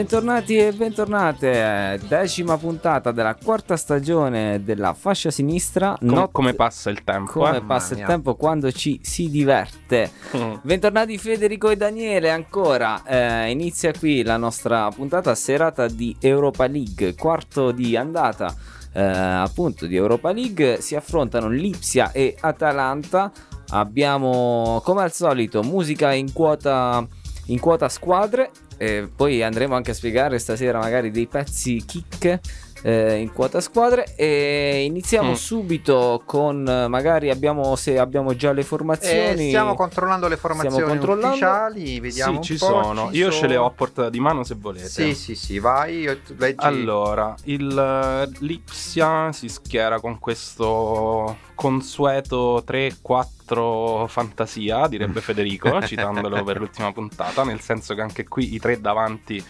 [0.00, 5.94] Bentornati e bentornate, decima puntata della quarta stagione della fascia sinistra.
[5.98, 7.32] Com- Not- come passa il tempo?
[7.32, 7.60] come eh?
[7.60, 10.10] passa il tempo quando ci si diverte.
[10.34, 10.54] Mm.
[10.62, 13.02] Bentornati Federico e Daniele ancora.
[13.04, 18.54] Eh, inizia qui la nostra puntata serata di Europa League, quarto di andata.
[18.94, 23.30] eh, appunto di Europa League si affrontano Lipsia e Atalanta.
[23.72, 27.06] Abbiamo come al solito musica in quota,
[27.50, 28.50] in quota squadre.
[28.76, 32.38] E poi andremo anche a spiegare stasera magari dei pezzi kick
[32.82, 34.14] eh, in quota squadre.
[34.16, 35.34] E iniziamo Mm.
[35.34, 39.48] subito con eh, magari abbiamo se abbiamo già le Eh, formazioni.
[39.48, 41.26] stiamo controllando le formazioni controllando.
[41.28, 43.10] ufficiali, vediamo Sì, un ci po', sono.
[43.10, 43.64] ci Io ce le sono.
[43.64, 44.88] ho a portata di mano se volete.
[44.88, 46.64] Sì, sì, sì, vai, io- leggi.
[46.64, 56.56] Allora, il eh, Lipsia si schiera con questo consueto 3-4 fantasia, direbbe Federico, citandolo per
[56.56, 59.44] l'ultima puntata, nel senso che anche qui i tre davanti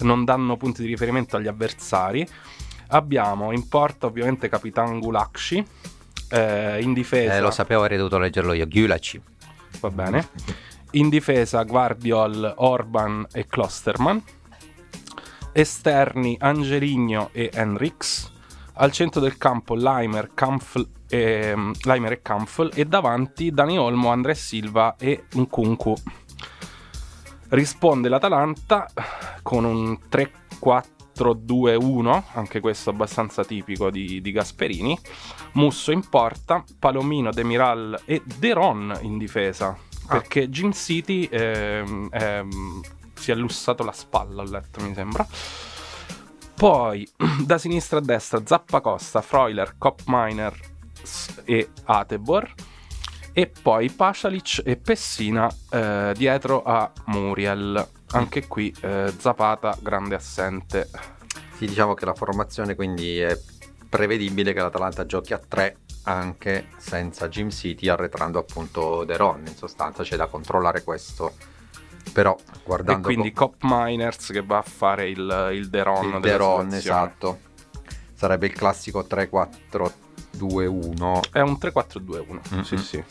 [0.00, 2.28] non danno punti di riferimento agli avversari.
[2.88, 5.66] Abbiamo in porta ovviamente Capitan Gulakshi,
[6.28, 7.36] eh, in difesa...
[7.36, 8.66] Eh, lo sapevo, avrei dovuto leggerlo io.
[8.66, 9.18] Gyulaci.
[9.80, 10.28] Va bene.
[10.90, 14.22] In difesa Guardiol, Orban e Klosterman.
[15.52, 18.34] Esterni Angelino e Henrix.
[18.78, 22.70] Al centro del campo Leimer, Kampfl e, mm, Leimer e Kampfl.
[22.74, 25.94] E davanti Dani Olmo, André Silva e Nkunku.
[27.48, 28.88] Risponde l'Atalanta
[29.42, 34.98] con un 3-4-2-1, anche questo abbastanza tipico di, di Gasperini.
[35.52, 39.76] Musso in porta, Palomino, Demiral e Deron in difesa.
[40.06, 40.18] Ah.
[40.18, 42.80] Perché Gym City ehm, ehm,
[43.14, 45.26] si è lussato la spalla, ho letto mi sembra.
[46.56, 47.06] Poi
[47.44, 50.58] da sinistra a destra Zappacosta, Freuler, Kopminer
[51.44, 52.54] e Atebor.
[53.34, 57.86] E poi Pasalic e Pessina eh, dietro a Muriel.
[58.12, 60.88] Anche qui eh, Zapata grande assente.
[61.56, 63.38] Sì, diciamo che la formazione quindi è
[63.88, 70.02] prevedibile che l'Atalanta giochi a 3 anche senza Jim City arretrando appunto Deron in sostanza
[70.02, 71.34] c'è da controllare questo
[72.12, 76.72] però E guardando quindi Cop Miners che va a fare il, il Deron il Deron
[76.72, 77.40] esatto
[78.14, 82.54] sarebbe il classico 3-4-2-1 È un 3-4-2-1.
[82.54, 82.62] Mm-mm.
[82.62, 83.02] Sì, sì.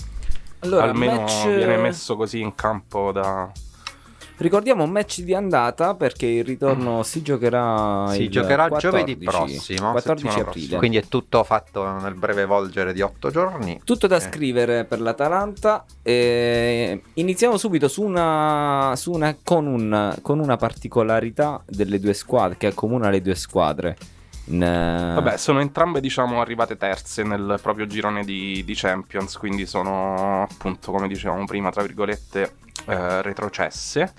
[0.59, 3.51] Allora, Almeno match- viene messo così in campo da.
[4.37, 9.23] Ricordiamo un match di andata perché il ritorno si giocherà Si il giocherà 14, giovedì
[9.23, 10.77] prossimo, 14 settimana aprile.
[10.77, 14.19] quindi è tutto fatto nel breve volgere di 8 giorni Tutto da Eh.
[14.19, 15.85] scrivere per l'Atalanta.
[16.01, 22.57] e iniziamo subito su una, su una- con, un- con una particolarità delle due squadre
[22.57, 23.95] che accomuna le due squadre.
[24.47, 29.37] In, eh, Vabbè, sono entrambe, diciamo, arrivate terze nel proprio girone di, di Champions.
[29.37, 32.53] Quindi sono appunto, come dicevamo prima, tra virgolette,
[32.85, 34.13] eh, retrocesse.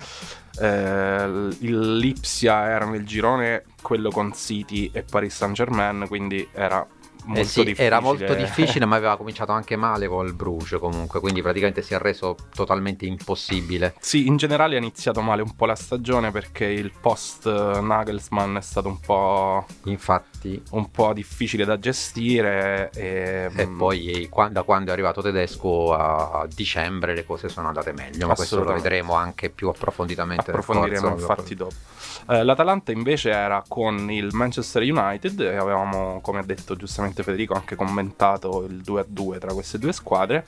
[0.59, 1.27] Eh,
[1.59, 6.05] Lipsia era nel girone quello con City e Paris Saint Germain.
[6.07, 6.85] Quindi era
[7.27, 7.85] molto Eh sì, difficile.
[7.87, 11.97] era molto difficile, ma aveva cominciato anche male col Bruges comunque, quindi praticamente si è
[11.99, 13.95] reso totalmente impossibile.
[13.99, 18.57] Sì, in generale ha iniziato male un po' la stagione perché il post eh, Nagelsmann
[18.57, 24.63] è stato un po', Infatti, un po' difficile da gestire e, e mm, poi da
[24.63, 28.73] quando è arrivato Tedesco a, a dicembre le cose sono andate meglio, ma questo lo
[28.73, 30.51] vedremo anche più approfonditamente.
[30.51, 31.73] approfondiremo infatti dopo.
[32.29, 37.53] Eh, L'Atalanta invece era con il Manchester United e avevamo, come ha detto giustamente Federico,
[37.53, 40.45] anche commentato il 2-2 tra queste due squadre.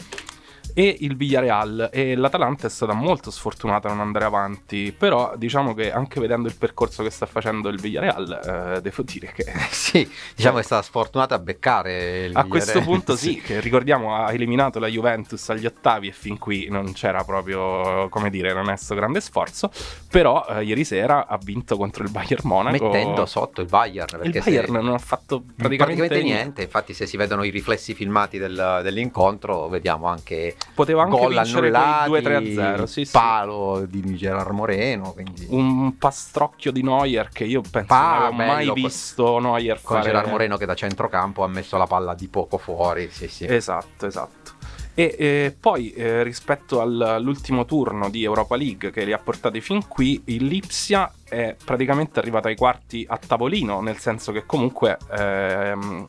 [0.73, 5.73] E il Villarreal e l'Atalanta è stata molto sfortunata a non andare avanti, però diciamo
[5.73, 10.09] che anche vedendo il percorso che sta facendo il Villarreal, eh, devo dire che Sì,
[10.35, 14.31] diciamo che è stata sfortunata a beccare il a questo punto sì, che ricordiamo ha
[14.31, 18.75] eliminato la Juventus agli ottavi e fin qui non c'era proprio, come dire, non è
[18.75, 19.71] stato grande sforzo,
[20.09, 22.85] però eh, ieri sera ha vinto contro il Bayern Monaco.
[22.85, 26.61] mettendo sotto il Bayern il perché se- Bayern non ha fatto praticamente, praticamente niente.
[26.63, 31.67] Infatti, se si vedono i riflessi filmati del- dell'incontro, vediamo anche Poteva anche gol vincere
[31.67, 33.11] annullati, quei 2-3-0, sì, sì.
[33.11, 35.11] palo di Gerard Moreno.
[35.11, 39.97] Quindi Un pastrocchio di Neuer che io penso Pa, non avevo mai visto Neuer con
[39.97, 43.09] fare Gerard Moreno che da centrocampo ha messo la palla di poco fuori.
[43.11, 43.45] Sì, sì.
[43.45, 44.57] Esatto, esatto.
[44.99, 49.61] E eh, poi eh, rispetto al- all'ultimo turno di Europa League che li ha portati
[49.61, 54.97] fin qui, il Lipsia è praticamente arrivato ai quarti a tavolino, nel senso che comunque
[55.11, 56.07] ehm,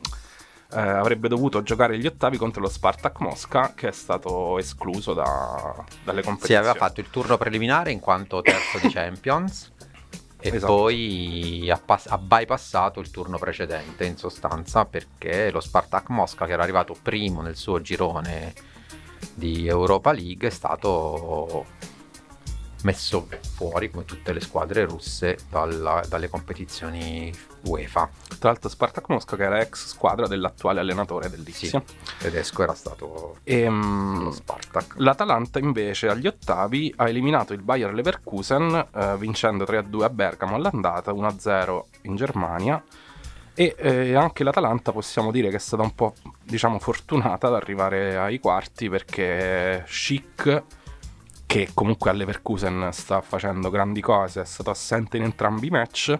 [0.73, 5.83] eh, avrebbe dovuto giocare gli ottavi contro lo Spartak Mosca che è stato escluso da-
[6.03, 6.59] dalle Sì, competizioni.
[6.65, 9.71] aveva fatto il turno preliminare in quanto terzo di Champions.
[10.43, 10.73] E Esatto.
[10.73, 16.53] poi ha, pass- ha bypassato il turno precedente in sostanza perché lo Spartak Mosca che
[16.53, 18.51] era arrivato primo nel suo girone
[19.35, 21.65] di Europa League è stato
[22.83, 27.31] messo fuori come tutte le squadre russe dalla- dalle competizioni
[27.65, 28.09] UEFA.
[28.39, 31.81] Tra l'altro Spartak Mosca che era ex squadra dell'attuale allenatore del Lipsia.
[32.17, 34.95] Tedesco era stato E, lo Spartak.
[34.97, 41.11] L'Atalanta invece agli ottavi ha eliminato il Bayer Leverkusen eh, vincendo 3-2 a Bergamo all'andata,
[41.11, 42.83] 1-0 in Germania
[43.53, 48.17] e eh, anche l'Atalanta possiamo dire che è stata un po' diciamo fortunata ad arrivare
[48.17, 50.63] ai quarti perché Schick
[51.51, 56.17] che comunque a Leverkusen sta facendo grandi cose, è stato assente in entrambi i match.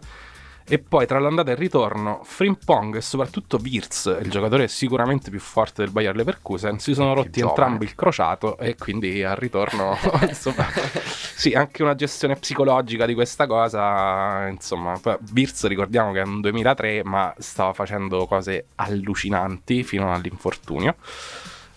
[0.66, 5.40] E poi tra l'andata e il ritorno, Frimpong e soprattutto Wirtz, il giocatore sicuramente più
[5.40, 9.98] forte del Bayer Leverkusen, si sono rotti entrambi il crociato e quindi al ritorno,
[10.28, 15.00] insomma, sì, anche una gestione psicologica di questa cosa, insomma,
[15.34, 20.96] Wirtz ricordiamo che è un 2003 ma stava facendo cose allucinanti fino all'infortunio.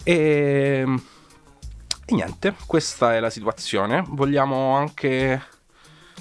[0.02, 1.12] E...
[2.06, 4.04] E niente, questa è la situazione.
[4.08, 5.42] Vogliamo anche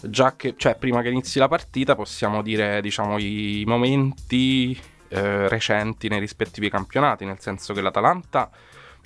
[0.01, 6.07] già che, cioè, prima che inizi la partita, possiamo dire, diciamo, i momenti eh, recenti
[6.07, 8.49] nei rispettivi campionati, nel senso che l'Atalanta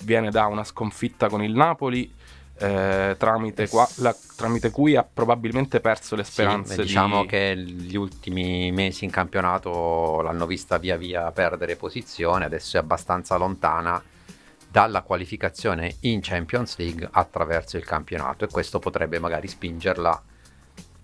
[0.04, 2.14] viene da una sconfitta con il Napoli.
[2.60, 7.26] eh, tramite, qua- la- tramite cui ha probabilmente perso le Sì, speranze beh, diciamo di...
[7.26, 13.36] che gli ultimi mesi in campionato l'hanno vista via via perdere posizione, adesso è abbastanza
[13.36, 14.02] lontana
[14.80, 20.22] dalla qualificazione in Champions League attraverso il campionato e questo potrebbe magari spingerla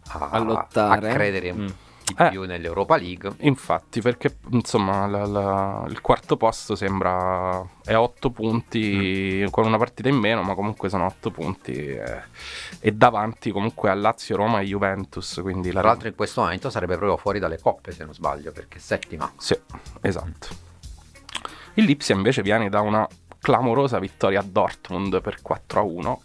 [0.08, 1.10] a, A lottare.
[1.10, 1.66] a credere Mm.
[1.66, 2.28] di Eh.
[2.28, 3.32] più nell'Europa League.
[3.38, 9.48] Infatti, perché insomma la- la- il quarto posto sembra è a 8 punti Mm.
[9.50, 12.02] con una partita in meno, ma comunque sono 8 punti e,
[12.80, 15.40] e davanti comunque a Lazio, Roma e Juventus.
[15.42, 18.52] Quindi la Tra l'altro in questo momento sarebbe proprio fuori dalle coppe se non sbaglio
[18.52, 19.32] perché è settima.
[19.38, 19.58] Sì,
[20.02, 20.48] esatto.
[21.76, 23.08] Il Lipsia invece viene da una
[23.44, 26.22] clamorosa vittoria a Dortmund per 4 a 1.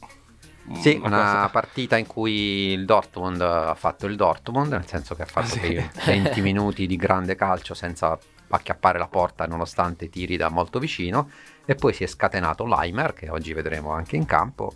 [0.76, 5.24] Sì, Una una partita in cui il Dortmund ha fatto il Dortmund, nel senso che
[5.24, 5.60] ha fatto Sì.
[5.60, 8.18] quei 20 minuti di grande calcio senza
[8.52, 11.30] acchiappare la porta nonostante tiri da molto vicino
[11.66, 14.74] e poi si è scatenato Leimer che oggi vedremo anche in campo.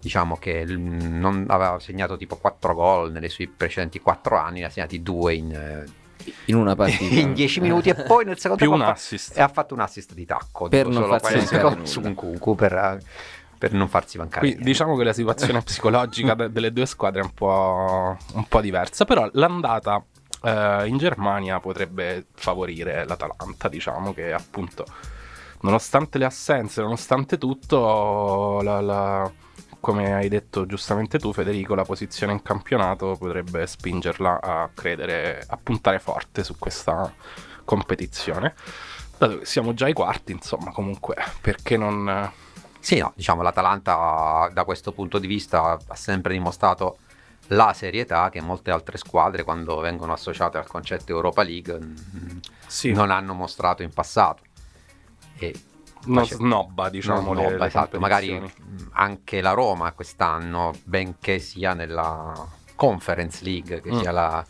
[0.00, 4.70] Diciamo che non aveva segnato tipo 4 gol nelle sue precedenti 4 anni, ne ha
[4.70, 5.84] segnati 2 in, eh,
[6.46, 7.14] in una partita.
[7.20, 9.36] in 10 minuti e poi nel secondo tempo ha fa- assist.
[9.36, 12.00] e ha fatto un assist di tacco Per non farsi mancare su.
[12.00, 12.98] Nkunku per,
[13.58, 17.24] per non farsi mancare Qui diciamo che la situazione psicologica de- delle due squadre è
[17.24, 20.02] un po', un po' diversa, però l'andata
[20.42, 24.84] eh, in Germania potrebbe favorire l'Atalanta, diciamo che appunto
[25.62, 29.32] nonostante le assenze, nonostante tutto, la- la-
[29.80, 35.56] come hai detto giustamente tu Federico, la posizione in campionato potrebbe spingerla a credere, a
[35.56, 37.12] puntare forte su questa
[37.64, 38.54] competizione.
[39.18, 42.32] Dato che siamo già ai quarti, insomma, comunque, perché non...
[42.78, 46.98] Sì, no, diciamo l'Atalanta da questo punto di vista ha sempre dimostrato
[47.48, 52.92] la serietà che molte altre squadre quando vengono associate al concetto Europa League mm, Sì,
[52.92, 54.42] non hanno mostrato in passato.
[55.38, 55.54] E
[56.06, 57.98] non face- snobba, diciamo, non snobba, le esatto.
[58.00, 58.52] magari
[58.92, 62.32] anche la Roma quest'anno, benché sia nella
[62.74, 63.98] Conference League, che Mm.
[64.00, 64.44] sia la,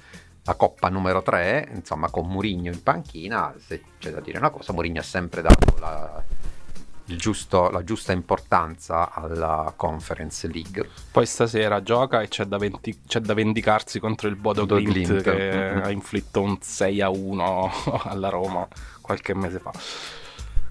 [0.44, 4.72] la coppa numero 3, insomma con Mourinho in panchina, se c'è da dire una cosa,
[4.72, 6.22] Mourinho ha sempre dato la,
[7.08, 10.88] il giusto- la giusta importanza alla Conference League.
[11.12, 15.22] Poi stasera gioca e c'è da, venti- c'è da vendicarsi contro il Bodo Glimt Glimt.
[15.22, 15.82] che Mm-mm.
[15.84, 17.70] ha inflitto un 6 a 1
[18.06, 18.66] alla Roma
[19.00, 19.70] qualche mese fa.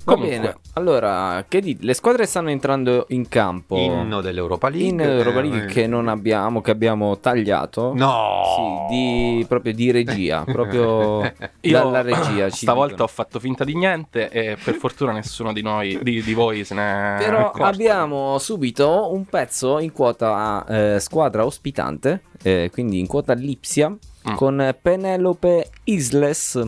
[0.05, 1.83] Va Comunque, bene, allora, che dite?
[1.83, 4.88] Le squadre stanno entrando in campo Inno dell'Europa League.
[4.88, 7.91] in Europa eh, League che non abbiamo, che abbiamo tagliato.
[7.95, 8.88] No!
[8.88, 11.21] Sì, di, proprio di regia, proprio
[11.62, 12.51] Io dalla regia.
[12.51, 13.03] ci stavolta dicono.
[13.09, 16.75] ho fatto finta di niente e per fortuna nessuno di noi, di, di voi se
[16.75, 17.63] ne è Però accorto.
[17.63, 23.91] abbiamo subito un pezzo in quota eh, squadra ospitante, eh, quindi in quota Lipsia,
[24.27, 24.33] Mm.
[24.38, 26.59] con Penelope Isles.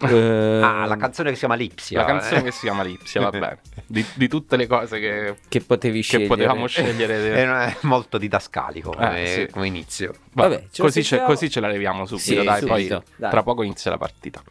[0.00, 2.00] Eh, Ah, la canzone che si chiama Lipsia.
[2.00, 2.42] La canzone eh.
[2.44, 3.58] che si chiama Lipsia, va bene.
[3.86, 6.28] Di, di tutte le cose che, che potevi che scegliere.
[6.28, 7.14] potevamo scegliere.
[7.74, 9.52] È molto didascalico come, Eh, sì.
[9.52, 10.12] come inizio.
[10.32, 12.66] Vabbè, Vabbè, così, ce, così ce la leviamo subito, Sì, dai, subito,
[13.02, 13.30] poi dai.
[13.30, 14.42] tra poco inizia la partita.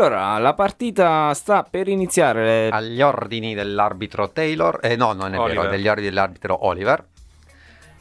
[0.00, 2.70] Allora, la partita sta per iniziare.
[2.70, 5.68] Agli ordini dell'arbitro Taylor, eh, no, non è vero, Oliver.
[5.68, 7.04] degli ordini dell'arbitro Oliver.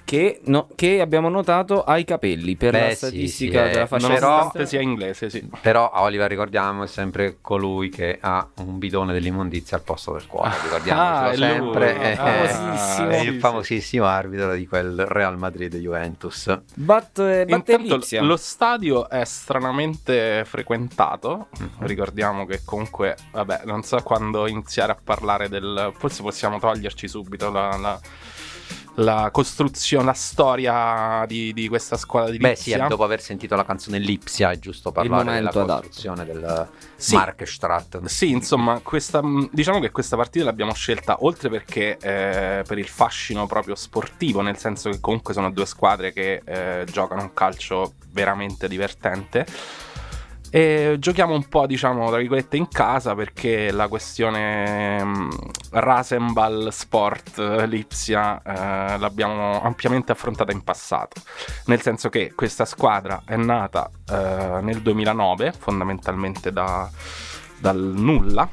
[0.10, 3.72] Che, no- che abbiamo notato ha i capelli per Beh, la sì, statistica sì, eh,
[3.74, 5.48] della fascia però- Nonostante sia inglese, sì.
[5.62, 10.26] Però a Oliver ricordiamo è sempre colui che ha un bidone dell'immondizia al posto del
[10.26, 11.48] cuore, ricordiamocelo Ah, è lui.
[11.48, 12.00] sempre.
[12.00, 13.10] Ah, eh, famosissimo.
[13.10, 13.40] è sì, il sì.
[13.40, 16.60] famosissimo arbitro di quel Real Madrid-Juventus.
[16.74, 18.22] Batte, batte Intanto Lipsia.
[18.24, 21.50] lo stadio è stranamente frequentato.
[21.60, 21.70] Mhm.
[21.86, 25.92] Ricordiamo che comunque, vabbè, non so quando iniziare a parlare del.
[25.96, 27.78] Forse possiamo toglierci subito la.
[27.78, 28.00] la-
[29.00, 32.88] la costruzione, la storia di, di questa squadra di Beh sì, Lipsia.
[32.88, 35.80] dopo aver sentito la canzone Lipsia è giusto parlare della momento adatto.
[35.82, 37.16] costruzione del Sì.
[37.16, 38.06] Markstraat.
[38.06, 43.46] Sì, insomma, questa, diciamo che questa partita l'abbiamo scelta oltre perché eh, per il fascino
[43.48, 48.68] proprio sportivo, nel senso che comunque sono due squadre che eh, giocano un calcio veramente
[48.68, 49.46] divertente.
[50.52, 55.30] E giochiamo un po', diciamo, tra virgolette, in casa perché la questione mh,
[55.72, 61.22] Rasenball Sport eh, Lipsia eh, l'abbiamo ampiamente affrontata in passato.
[61.66, 66.90] Nel senso che questa squadra è nata eh, nel 2009, fondamentalmente da,
[67.60, 68.50] dal nulla.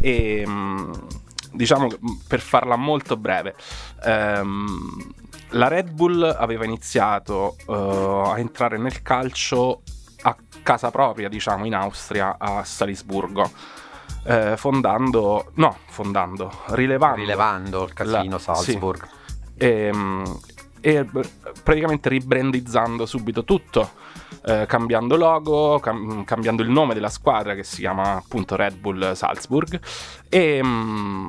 [0.00, 1.06] E mh,
[1.52, 3.56] diciamo mh, per farla molto breve,
[4.04, 5.14] ehm,
[5.54, 9.82] la Red Bull aveva iniziato eh, a entrare nel calcio
[10.62, 13.50] casa propria, diciamo, in Austria, a Salisburgo.
[14.24, 19.08] eh, fondando, no, fondando, rilevando, Rilevando il casino La- Salzburg.
[19.56, 20.38] ehm,
[20.82, 21.26] e b-
[21.62, 23.90] praticamente ribrandizzando subito tutto,
[24.44, 29.12] eh, cambiando logo, cam- cambiando il nome della squadra che si chiama appunto Red Bull
[29.14, 29.80] Salzburg
[30.28, 31.28] e mm,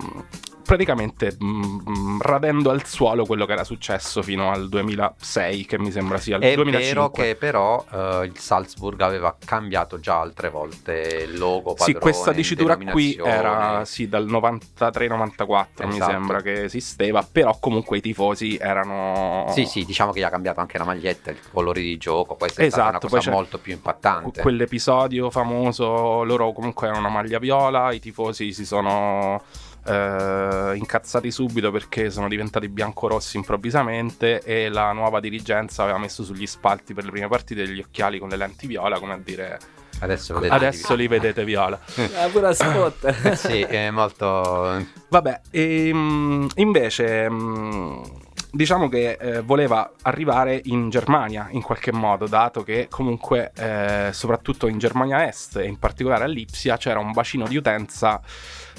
[0.71, 6.17] praticamente mm, radendo al suolo quello che era successo fino al 2006 che mi sembra
[6.17, 6.93] sia il È 2005.
[6.93, 11.99] vero che però eh, il Salzburg aveva cambiato già altre volte il logo, Sì, padrone,
[11.99, 16.11] questa dicitura qui era sì, dal 93-94 mi Esatto.
[16.11, 19.47] sembra che esisteva, però comunque i tifosi erano...
[19.49, 22.61] Sì, sì, diciamo che gli ha cambiato anche la maglietta, i colori di gioco, questa
[22.61, 24.41] è stata Esatto, una poi cosa molto più impattante.
[24.41, 29.41] quell'episodio famoso, loro comunque erano una maglia viola, i tifosi si sono
[29.85, 36.47] eh, incazzati subito perché sono diventati biancorossi improvvisamente e la nuova dirigenza aveva messo sugli
[36.47, 39.59] spalti per le prime partite degli occhiali con le lenti viola, come a dire
[39.99, 40.53] Adesso vedete.
[40.53, 41.79] adesso li vedete viola.
[42.15, 43.33] Ah, pure a spot.
[43.33, 44.83] sì, è molto...
[45.09, 48.03] Vabbè, ehm, invece mh,
[48.51, 54.67] diciamo che eh, voleva arrivare in Germania in qualche modo, dato che comunque eh, soprattutto
[54.67, 58.21] in Germania Est e in particolare a Lipsia c'era un bacino di utenza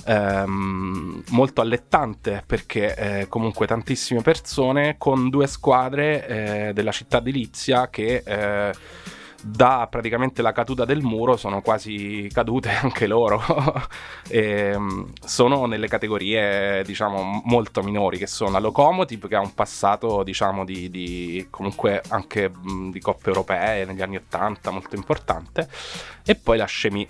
[0.05, 6.27] ehm, molto allettante perché eh, comunque tantissime persone con due squadre
[6.69, 8.23] eh, della città di Lipsia che...
[9.43, 13.41] da praticamente la caduta del muro sono quasi cadute anche loro.
[14.29, 19.53] E, mm, sono nelle categorie diciamo molto minori che sono la Locomotive che ha un
[19.53, 25.69] passato diciamo di, di- comunque anche mh, di coppe europee negli anni 80 molto importante.
[26.25, 27.09] E poi la Chemie.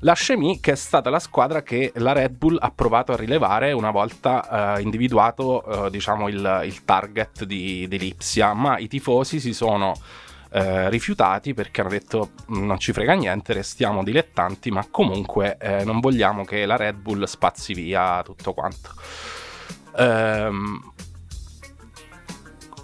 [0.00, 3.72] La Chemie che è stata la squadra che la Red Bull ha provato a rilevare
[3.72, 8.54] una volta eh, individuato eh, diciamo il, il target di, di Lipsia.
[8.54, 9.94] Ma i tifosi si sono
[10.52, 15.84] eh, rifiutati perché hanno detto "Mm, non ci frega niente, restiamo dilettanti, ma comunque eh,
[15.84, 18.90] non vogliamo che la Red Bull spazzi via tutto quanto.
[19.96, 20.92] Ehm,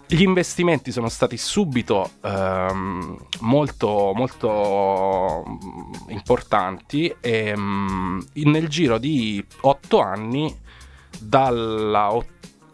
[0.08, 9.44] gli investimenti sono stati subito ehm, molto, molto mm, importanti e in- nel giro di
[9.62, 10.56] otto anni
[11.18, 12.12] dalla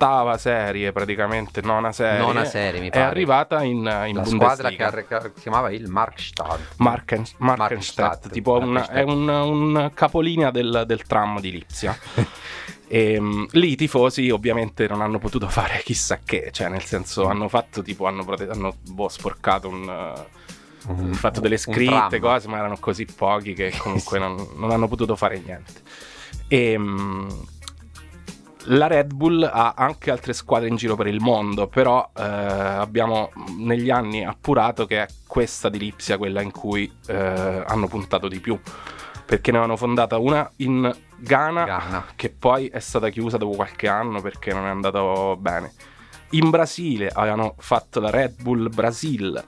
[0.03, 3.05] ottava serie, praticamente nona serie, Nona serie, mi è pare.
[3.05, 4.45] arrivata in, in la Bundesliga.
[4.45, 6.75] squadra che arreca- si chiamava il Markstadt.
[6.79, 8.99] Marken, Markenstedt, Markenstadt, tipo un- Markenstedt.
[8.99, 11.97] è un, un capolinea del, del tram di Lipsia.
[12.93, 17.25] E mm, lì i tifosi ovviamente non hanno potuto fare chissà che, cioè nel senso
[17.27, 20.25] hanno fatto tipo, hanno, prote- hanno, boh, sporcato un...
[20.89, 25.17] Un- fatto delle scritte, cose, ma erano così pochi che comunque non, non hanno potuto
[25.17, 25.73] fare niente.
[26.49, 27.29] E mm,
[28.67, 33.33] la Red Bull ha anche altre squadre in giro per il mondo, però eh, abbiamo
[33.59, 38.39] negli anni appurato che è questa di Lipsia quella in cui eh, hanno puntato di
[38.39, 38.59] più.
[39.25, 42.07] Perché ne avevano fondata una in Ghana, Ghana.
[42.17, 45.73] che poi è stata chiusa dopo qualche anno perché non è andato bene.
[46.31, 49.43] In Brasile avevano fatto la Red Bull Brasil.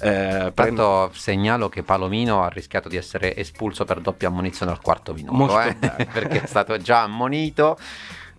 [0.00, 4.80] Eh, prend- Tanto segnalo che Palomino ha rischiato di essere espulso per doppia ammonizione al
[4.80, 7.76] quarto minuto, eh, perché è stato già ammonito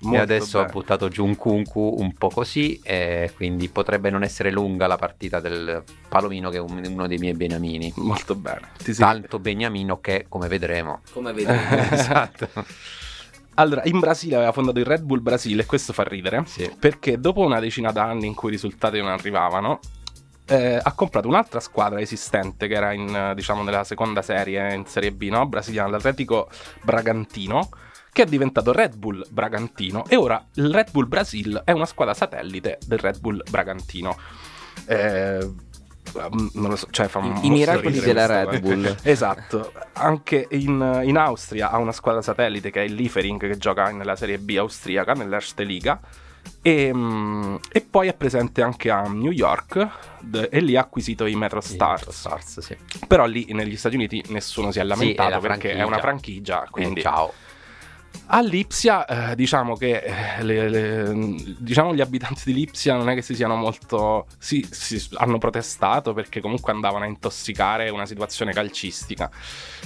[0.01, 0.73] e molto adesso ha bene.
[0.73, 5.39] buttato giù un Kunku un po' così, e quindi potrebbe non essere lunga la partita
[5.39, 7.91] del Palomino che è un- uno dei miei beniamini.
[7.97, 8.69] Molto bene.
[8.81, 11.01] Ti Tanto beniamino che, come vedremo.
[11.11, 11.51] Come vedi.
[11.91, 12.47] esatto.
[13.55, 16.43] Allora, in Brasile aveva fondato il Red Bull Brasile e questo fa ridere.
[16.45, 16.71] Sì.
[16.79, 19.79] Perché dopo una decina d'anni in cui i risultati non arrivavano,
[20.45, 24.85] eh, ha comprato un'altra squadra esistente che era in, eh, diciamo, nella seconda serie, in
[24.85, 25.45] Serie B, no?
[25.45, 26.49] Brasiliana, l'Atletico
[26.83, 27.69] Bragantino,
[28.11, 32.13] che è diventato Red Bull Bragantino e ora il Red Bull Brasil è una squadra
[32.13, 34.17] satellite del Red Bull Bragantino.
[34.87, 35.49] Eh,
[36.53, 38.59] non lo so, cioè fa I, miracoli della Red cosa.
[38.59, 38.95] Bull.
[39.03, 43.91] Esatto, anche in, in Austria ha una squadra satellite che è il Liefering che gioca
[43.91, 45.99] nella Serie B austriaca, nell'Erste Liga.
[46.61, 49.87] E, mm, e poi è presente anche a New York
[50.21, 52.09] d- e lì ha acquisito i Metro Stars.
[52.09, 52.75] Stars, sì.
[53.07, 55.85] Però lì negli Stati Uniti nessuno si è lamentato la perché è franchigia.
[55.85, 56.63] una franchigia.
[56.63, 57.33] Eh, Quindi ciao.
[58.31, 60.03] A Lipsia, eh, diciamo che
[60.37, 64.27] eh, le- le- diciamo gli abitanti di Lipsia non è che si siano molto.
[64.37, 69.29] Sì, si- hanno protestato perché comunque andavano a intossicare una situazione calcistica.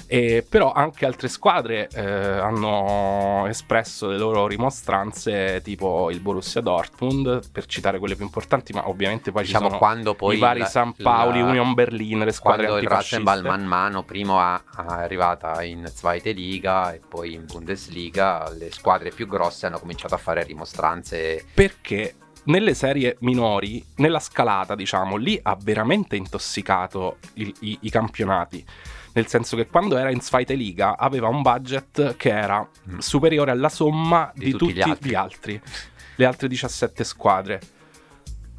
[0.08, 7.50] E, però anche altre squadre eh, hanno espresso le loro rimostranze, tipo il Borussia Dortmund,
[7.52, 10.60] per citare quelle più importanti, ma ovviamente poi Diciamo ci sono quando poi i vari
[10.60, 13.24] il- San Paoli, la- Union Berlin, le squadre quando il antifasciste.
[13.24, 19.10] Rasenball man mano prima è arrivata in Zweite Liga e poi in Bundesliga, le squadre
[19.12, 21.46] più grosse hanno cominciato a fare rimostranze.
[21.54, 22.16] perché
[22.46, 28.66] nelle serie minori, nella scalata, diciamo, lì ha veramente intossicato il- i, i campionati.
[29.14, 32.98] Nel senso che quando era in Zweite Liga aveva un budget che era Mm.
[32.98, 35.10] superiore alla somma di, Di tutti, tutti gli altri.
[35.10, 35.62] gli altri,
[36.18, 37.62] le altre 17 squadre.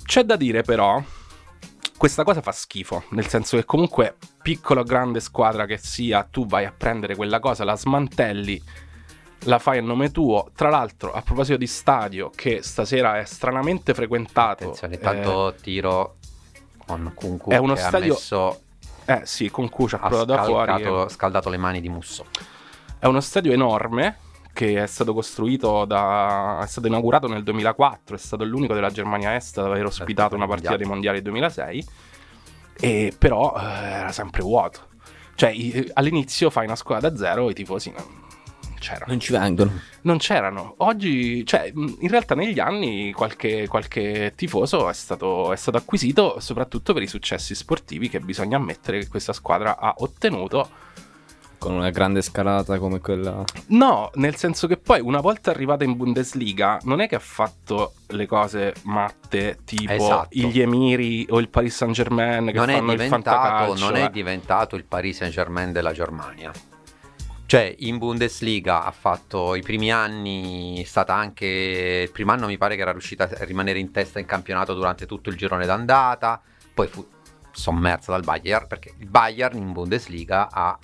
[0.05, 1.03] C'è da dire però,
[1.97, 6.47] questa cosa fa schifo, nel senso che comunque piccola o grande squadra che sia, tu
[6.47, 8.63] vai a prendere quella cosa, la smantelli,
[9.45, 10.51] la fai a nome tuo.
[10.55, 14.65] Tra l'altro, a proposito di stadio, che stasera è stranamente frequentato.
[14.65, 16.17] Attenzione, eh, tanto tiro
[16.87, 18.61] con Kunku è uno stadio- ha messo
[19.07, 20.71] Eh sì, con Cucia ha quello da fuori.
[20.71, 22.27] scaldato, scaldato le mani di Musso.
[22.99, 24.19] È uno stadio enorme
[24.55, 26.61] che è stato costruito da.
[26.63, 30.47] è stato inaugurato nel 2004, è stato l'unico della Germania Est ad aver ospitato una
[30.47, 31.87] partita dei mondiali 2006.
[32.81, 34.89] E però eh, era sempre vuoto.
[35.35, 35.53] Cioè,
[35.95, 38.23] all'inizio fai una squadra da zero e i tifosi non
[38.85, 39.07] c'erano.
[39.09, 39.73] Non ci vengono.
[40.03, 40.75] Non c'erano.
[40.79, 46.93] Oggi, cioè, in realtà negli anni qualche, qualche tifoso è stato, è stato acquisito soprattutto
[46.93, 50.69] per i successi sportivi che bisogna ammettere che questa squadra ha ottenuto.
[51.57, 53.43] Con una grande scalata come quella.
[53.69, 57.95] No, nel senso che poi una volta arrivata in Bundesliga non è che ha fatto
[58.09, 60.29] le cose matte tipo Esatto.
[60.31, 63.85] gli Emiri o il Paris Saint Germain che Non è, fanno il diventato, fantacalcio.
[63.87, 64.11] non è eh.
[64.11, 66.53] diventato il Paris Saint Germain della Germania.
[67.47, 72.03] Cioè, in Bundesliga ha fatto i primi anni, è stata anche.
[72.05, 75.07] Il primo anno mi pare che era riuscita a rimanere in testa in campionato durante
[75.07, 76.41] tutto il girone d'andata.
[76.73, 77.07] Poi fu
[77.53, 80.77] sommersa dal Bayern perché il Bayern in Bundesliga ha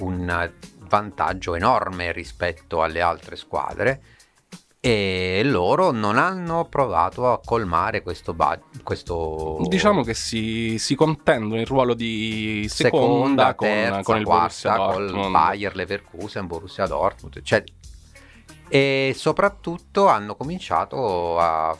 [0.00, 4.02] un vantaggio enorme rispetto alle altre squadre
[4.86, 11.58] e loro non hanno provato a colmare questo, ba- questo Diciamo che si, si contendono
[11.58, 15.30] il ruolo di seconda, con, terza, con il quarta, col Dortmund.
[15.30, 17.64] Bayer Leverkusen, Borussia Dortmund, cioè,
[18.68, 21.74] e soprattutto hanno cominciato a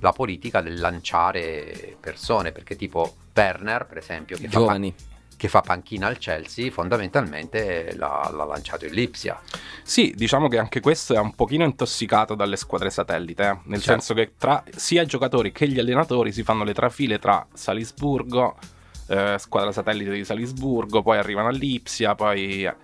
[0.00, 4.92] la politica del lanciare persone, perché tipo Werner, per esempio, che fa, Giovani.
[5.38, 9.40] Che fa panchina al Chelsea, fondamentalmente l'ha, l'ha lanciato il Lipsia.
[9.82, 13.58] Sì, diciamo che anche questo è un pochino intossicato dalle squadre satellite, eh.
[13.66, 14.02] nel Certo.
[14.02, 18.56] senso che tra sia i giocatori che gli allenatori si fanno le trafile tra Salisburgo,
[19.06, 22.64] eh, squadra satellite di Salisburgo, poi arrivano a Lipsia, poi...
[22.66, 22.74] eh.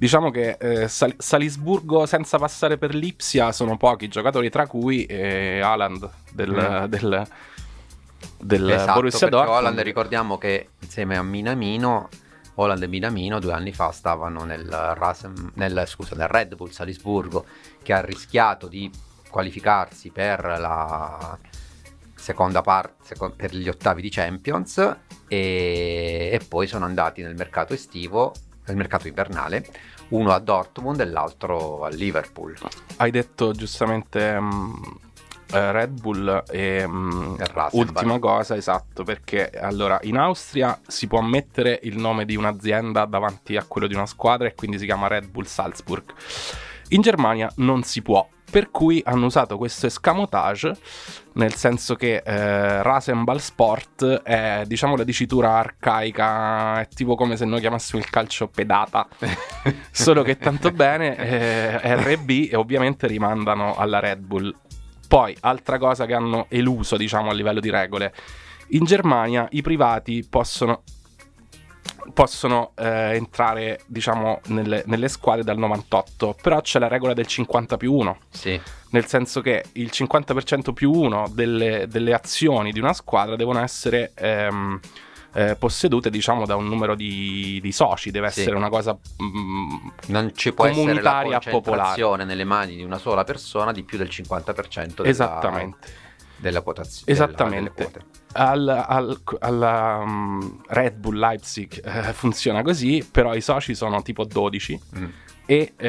[0.00, 5.60] Diciamo che eh, Sal- Salisburgo senza passare per Lipsia sono pochi giocatori, tra cui eh,
[5.60, 6.84] Haaland del, Mm.
[6.86, 7.26] del,
[8.40, 9.58] del esatto, Borussia Dortmund.
[9.58, 12.08] Holland ricordiamo che insieme a Minamino
[12.54, 17.46] Holland e Minamino due anni fa stavano nel, Rasen- nel, scusa, nel Red Bull Salisburgo
[17.82, 18.90] che ha rischiato di
[19.28, 21.38] qualificarsi per la
[22.14, 24.78] seconda parte per gli ottavi di Champions
[25.26, 28.34] e, e poi sono andati nel mercato estivo
[28.66, 29.66] nel mercato invernale
[30.08, 32.58] uno a Dortmund e l'altro a Liverpool
[32.96, 34.40] Hai detto giustamente eh,
[35.50, 37.34] Red Bull e mm,
[37.72, 43.56] ultima cosa, esatto, perché allora in Austria si può mettere il nome di un'azienda davanti
[43.56, 46.12] a quello di una squadra e quindi si chiama Red Bull Salzburg.
[46.88, 50.76] In Germania non si può per cui hanno usato questo escamotage,
[51.34, 57.44] nel senso che eh, Rasenball Sport è diciamo la dicitura arcaica, è tipo come se
[57.44, 59.06] noi chiamassimo il calcio pedata,
[59.92, 64.54] solo che tanto bene eh, RB e ovviamente rimandano alla Red Bull.
[65.10, 68.14] Poi, altra cosa che hanno eluso, diciamo, a livello di regole,
[68.68, 70.82] in Germania i privati possono
[72.14, 77.76] possono eh, entrare diciamo nelle, nelle squadre dal 98 però c'è la regola del 50
[77.76, 82.92] più 1 Sì, nel senso che il 50% più 1 delle, delle azioni di una
[82.92, 84.80] squadra devono essere ehm,
[85.32, 88.40] eh, possedute diciamo da un numero di, di soci deve Sì.
[88.40, 89.76] essere una cosa mm,
[90.08, 94.08] non ci può essere la concentrazione nelle mani di una sola persona di più del
[94.08, 97.12] 50% della, esattamente della quotazione.
[97.12, 97.90] Esattamente.
[98.32, 98.50] della-.
[98.50, 104.24] Al- al- alla mm, Red Bull Leipzig eh, funziona così però i soci sono tipo
[104.24, 105.04] 12 Mm.
[105.46, 105.88] e Sono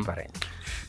[0.00, 0.04] ehm,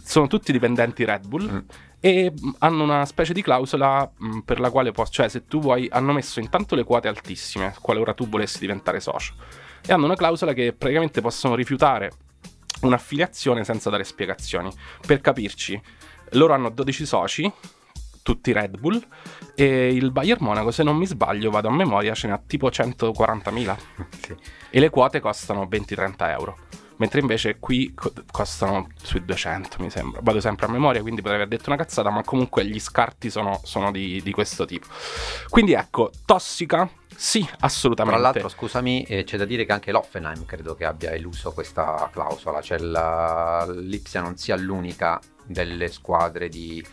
[0.04, 1.58] sono tutti dipendenti Red Bull Mm.
[2.06, 5.60] E mh, hanno una specie di clausola mh, per la quale pos- cioè se tu
[5.60, 9.34] vuoi hanno messo intanto le quote altissime qualora tu volessi diventare socio
[9.84, 12.12] e hanno una clausola che praticamente possono rifiutare
[12.82, 14.72] un'affiliazione senza dare spiegazioni
[15.06, 15.82] per capirci
[16.34, 17.52] loro hanno 12 soci
[18.22, 19.02] tutti Red Bull
[19.56, 23.76] e il Bayern Monaco se non mi sbaglio vado a memoria ce n'ha tipo 140.000
[24.22, 24.36] Sì.
[24.70, 26.58] e le quote costano 20-30 euro.
[26.98, 30.22] Mentre invece qui co- costano sui 200, mi sembra.
[30.24, 33.60] Vado sempre a memoria, quindi potrei aver detto una cazzata, ma comunque gli scarti sono,
[33.64, 34.88] sono di, di questo tipo.
[35.50, 36.90] Quindi ecco, tossica?
[37.14, 38.20] Sì, assolutamente.
[38.20, 42.10] Tra l'altro, scusami, eh, c'è da dire che anche l'Offenheim credo che abbia eluso questa
[42.12, 46.84] clausola, cioè la- l'Ipsia non sia l'unica delle squadre di...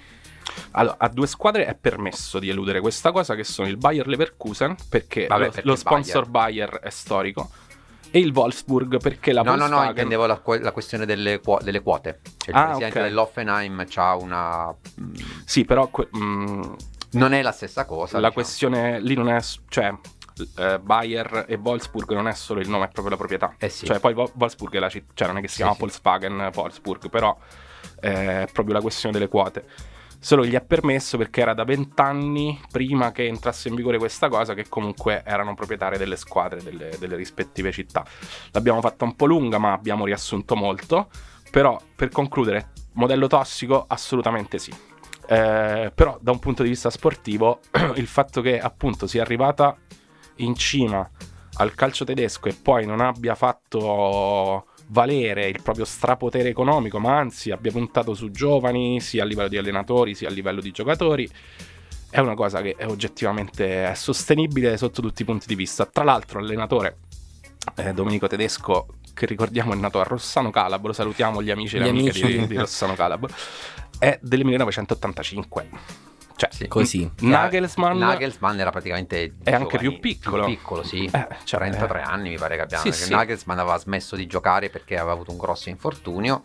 [0.73, 4.77] Allora, a due squadre è permesso di eludere questa cosa, che sono il Bayer Leverkusen,
[4.89, 6.71] perché, Vabbè, lo, perché lo sponsor Bayer.
[6.81, 7.51] è storico,
[8.13, 11.59] e il Wolfsburg, perché la no, no, no, Volkswagen- intendevo la, la questione delle, quo-
[11.63, 12.21] delle quote.
[12.37, 13.05] Cioè, il Ah, presidente ok.
[13.07, 14.69] dell'Offenheim ha una...
[15.01, 16.63] mm, Sì, però que- mm,
[17.13, 18.15] non è la stessa cosa.
[18.21, 18.33] la diciamo.
[18.33, 19.41] questione lì non è...
[19.69, 19.93] cioè...
[20.57, 23.55] eh, Bayer e Wolfsburg non è solo il nome, è proprio la proprietà.
[23.59, 23.87] Eh sì.
[23.87, 25.79] Cioè, poi Wolfsburg è la città, cioè non è che si chiama sì.
[25.81, 27.37] Volkswagen Wolfsburg, però
[28.01, 29.65] eh, è proprio la questione delle quote.
[30.25, 34.55] Solo gli è permesso perché era da vent'anni prima che entrasse in vigore questa cosa
[34.55, 38.05] che comunque erano proprietari delle squadre delle, delle rispettive città.
[38.53, 41.11] L'abbiamo fatta un po' lunga, ma abbiamo riassunto molto.
[41.51, 43.85] Però, per concludere, modello tossico?
[43.89, 44.73] Assolutamente sì.
[45.27, 47.59] Eh, però, da un punto di vista sportivo,
[47.97, 49.77] il fatto che appunto sia arrivata
[50.37, 51.11] in cima
[51.55, 57.51] al calcio tedesco e poi non abbia fatto valere il proprio strapotere economico, ma anzi
[57.51, 61.29] abbia puntato su giovani sia a livello di allenatori sia a livello di giocatori,
[62.11, 65.87] è una cosa che è oggettivamente è sostenibile sotto tutti i punti di vista.
[65.87, 66.99] Tra l'altro, l'allenatore
[67.77, 71.89] eh, Domenico Tedesco, che ricordiamo è nato a Rossano Calabro, salutiamo gli amici e le
[71.89, 73.31] amiche di, di Rossano Calabro,
[73.99, 76.11] è del 1985.
[76.37, 76.69] Cioè, Sì.
[76.69, 77.11] Così.
[77.21, 80.45] Nagelsmann, Nagelsmann era praticamente È anche più piccolo.
[80.45, 81.05] più piccolo, sì.
[81.13, 82.83] Eh, cioè, 33 eh, anni mi pare che abbiamo.
[82.83, 83.11] Sì, perché sì.
[83.13, 86.45] Nagelsmann aveva smesso di giocare perché aveva avuto un grosso infortunio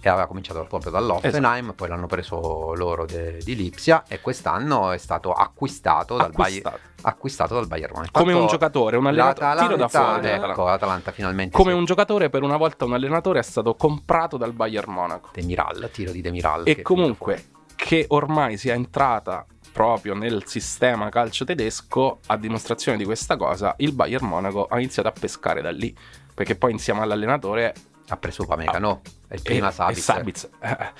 [0.00, 1.72] e aveva cominciato proprio dall'Offenheim, Esatto.
[1.76, 6.78] poi l'hanno preso loro de- di Lipsia e quest'anno è stato acquistato dal, Bayer- acquistato.
[7.08, 8.10] acquistato dal Bayern Monaco.
[8.12, 9.56] come un giocatore, un allenatore.
[9.60, 10.06] Tiro da fuori.
[10.24, 10.50] l'Atalanta.
[10.50, 14.36] Ecco, l'Atalanta finalmente Come si- un giocatore, per una volta un allenatore è stato comprato
[14.36, 15.30] dal Bayern Monaco.
[15.32, 16.64] Demiral, tiro di Demiral.
[16.66, 17.42] E comunque,
[17.84, 23.92] che ormai sia entrata proprio nel sistema calcio tedesco, a dimostrazione di questa cosa, il
[23.92, 25.94] Bayern Monaco ha iniziato a pescare da lì.
[26.32, 27.74] Perché poi insieme all'allenatore
[28.08, 29.98] ha preso Upamecano, è il prima e, Sabitzer.
[29.98, 30.92] E Sabitzer, eh,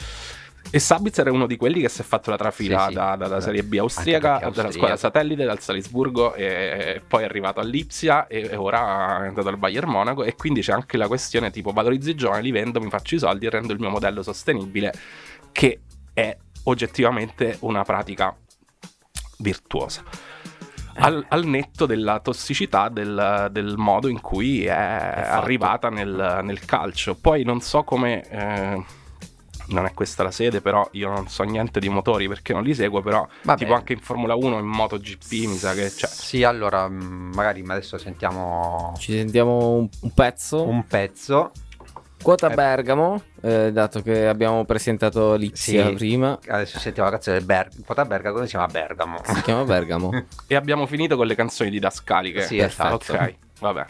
[0.71, 2.95] e Sabitzer è uno di quelli che si è fatto la trafila Sì, sì.
[2.95, 7.25] da- da- dalla Serie B austriaca, dalla squadra satellite, dal Salisburgo, e, e poi è
[7.25, 10.23] arrivato all'Ipsia e, e ora è andato al Bayern Monaco.
[10.23, 13.19] E quindi c'è anche la questione tipo valorizzo i giovani, li vendo, mi faccio i
[13.19, 14.93] soldi e rendo il mio modello sostenibile,
[15.51, 15.81] che
[16.13, 18.35] è oggettivamente una pratica
[19.39, 20.03] virtuosa.
[20.97, 25.29] Al, al netto della tossicità del, del modo in cui è, fatto.
[25.41, 27.17] arrivata nel, nel calcio.
[27.17, 28.23] Poi non so come.
[28.29, 28.85] eh,
[29.67, 32.75] non è questa la sede, però io non so niente di motori perché non li
[32.75, 33.01] seguo.
[33.03, 33.59] Però, Vabbè.
[33.59, 36.07] tipo anche in Formula 1, in MotoGP, mi sa che c'è.
[36.07, 40.63] Sì, allora mh, magari adesso sentiamo Ci sentiamo un, un pezzo.
[40.69, 41.51] un pezzo.
[42.25, 42.55] Quota Eh.
[42.55, 45.93] Bergamo, eh, dato che abbiamo presentato Lipsia Sì.
[45.93, 46.39] prima.
[46.49, 49.21] Adesso sentiamo la canzone del Ber- Quota Bergamo, come si chiama Bergamo?
[49.23, 50.11] Si chiama Bergamo.
[50.49, 52.41] E abbiamo finito con le canzoni didascaliche.
[52.43, 52.99] Sì, Perfetto.
[53.03, 53.13] esatto.
[53.13, 53.85] Ok, vabbè.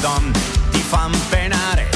[0.00, 0.38] Donne
[0.70, 1.88] ti fan penare.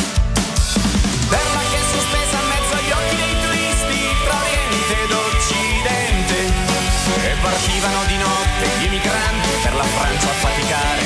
[1.29, 6.39] Terra che è sospesa in mezzo agli occhi dei turisti tra Oriente ed Occidente.
[7.23, 11.03] E partivano di notte gli emigranti per la Francia a faticare.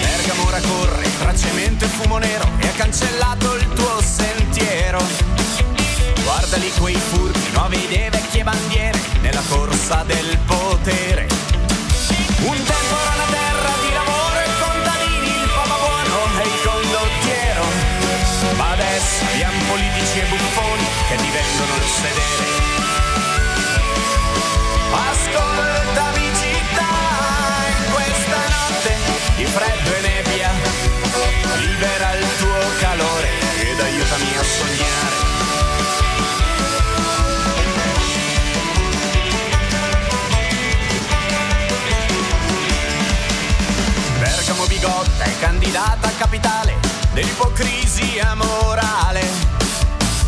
[0.00, 5.02] Bergamo ora corre tra cemento e fumo nero e ha cancellato il tuo sentiero.
[6.22, 10.38] Guarda lì quei furbi, nuove idee, vecchie bandiere nella corsa del
[47.20, 49.20] dell'ipocrisia morale.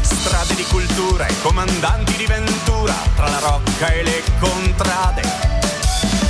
[0.03, 5.23] Strade di cultura e comandanti di ventura tra la rocca e le contrade.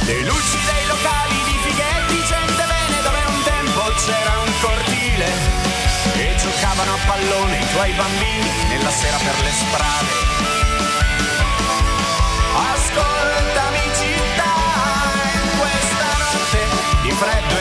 [0.07, 5.27] Le luci dei locali di fighetti, gente bene dove un tempo c'era un cortile.
[6.15, 10.15] E giocavano a pallone i tuoi bambini nella sera per le strade.
[12.55, 14.53] Ascoltami città,
[15.43, 16.61] in questa notte
[17.03, 17.52] di freddo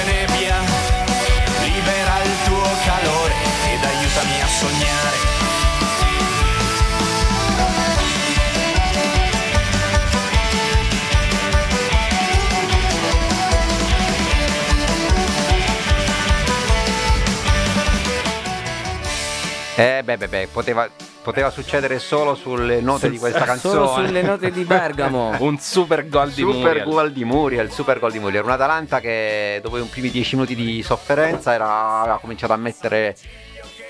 [19.82, 20.88] Eh, beh, beh, beh, poteva,
[21.24, 23.74] poteva succedere solo sulle note di questa canzone.
[23.74, 25.36] Solo sulle note di Bergamo.
[25.42, 26.84] Un super gol di Super Muriel.
[26.84, 28.44] gol di Muriel, super gol di Muriel.
[28.44, 33.16] Un Atalanta che dopo i primi 10 minuti di sofferenza era, aveva cominciato a mettere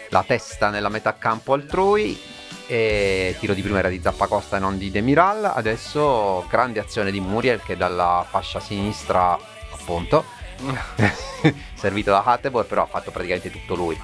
[0.10, 2.18] la testa nella metà campo altrui.
[2.68, 5.44] E tiro di prima era di Zappacosta e non di Demiral.
[5.44, 9.38] Adesso grande azione di Muriel che dalla fascia sinistra,
[9.74, 10.24] appunto,
[11.76, 14.00] servito da Hattebor, però ha fatto praticamente tutto lui.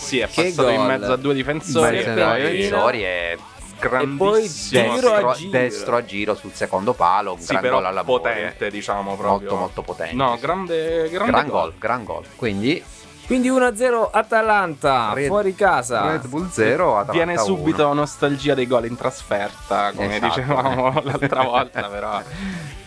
[0.00, 0.86] Sì, è Che passato in gol.
[0.86, 1.98] mezzo a due difensori.
[1.98, 3.38] E poi- difensori e
[3.78, 4.94] grandissimo.
[4.94, 5.50] giro a destro, giro.
[5.50, 7.32] destro a giro sul secondo palo.
[7.34, 9.28] Un Sì, gran però gol alla potente, diciamo proprio.
[9.50, 10.14] Molto molto potente.
[10.14, 12.24] No, grande, grande gran gol, gran gol.
[12.36, 12.82] Quindi
[13.26, 16.10] Quindi 1-0 Atalanta, Red- fuori casa.
[16.10, 17.42] Red Bull 0 Atalanta Viene 1.
[17.44, 20.40] subito nostalgia dei gol in trasferta, come Esatto.
[20.40, 22.20] dicevamo l'altra volta, però.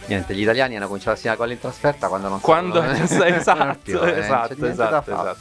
[0.08, 2.98] Niente, gli italiani hanno cominciato a segnare gol in trasferta quando non Quando sapevano-
[3.38, 5.38] esatto, esatto, esatto, esatto.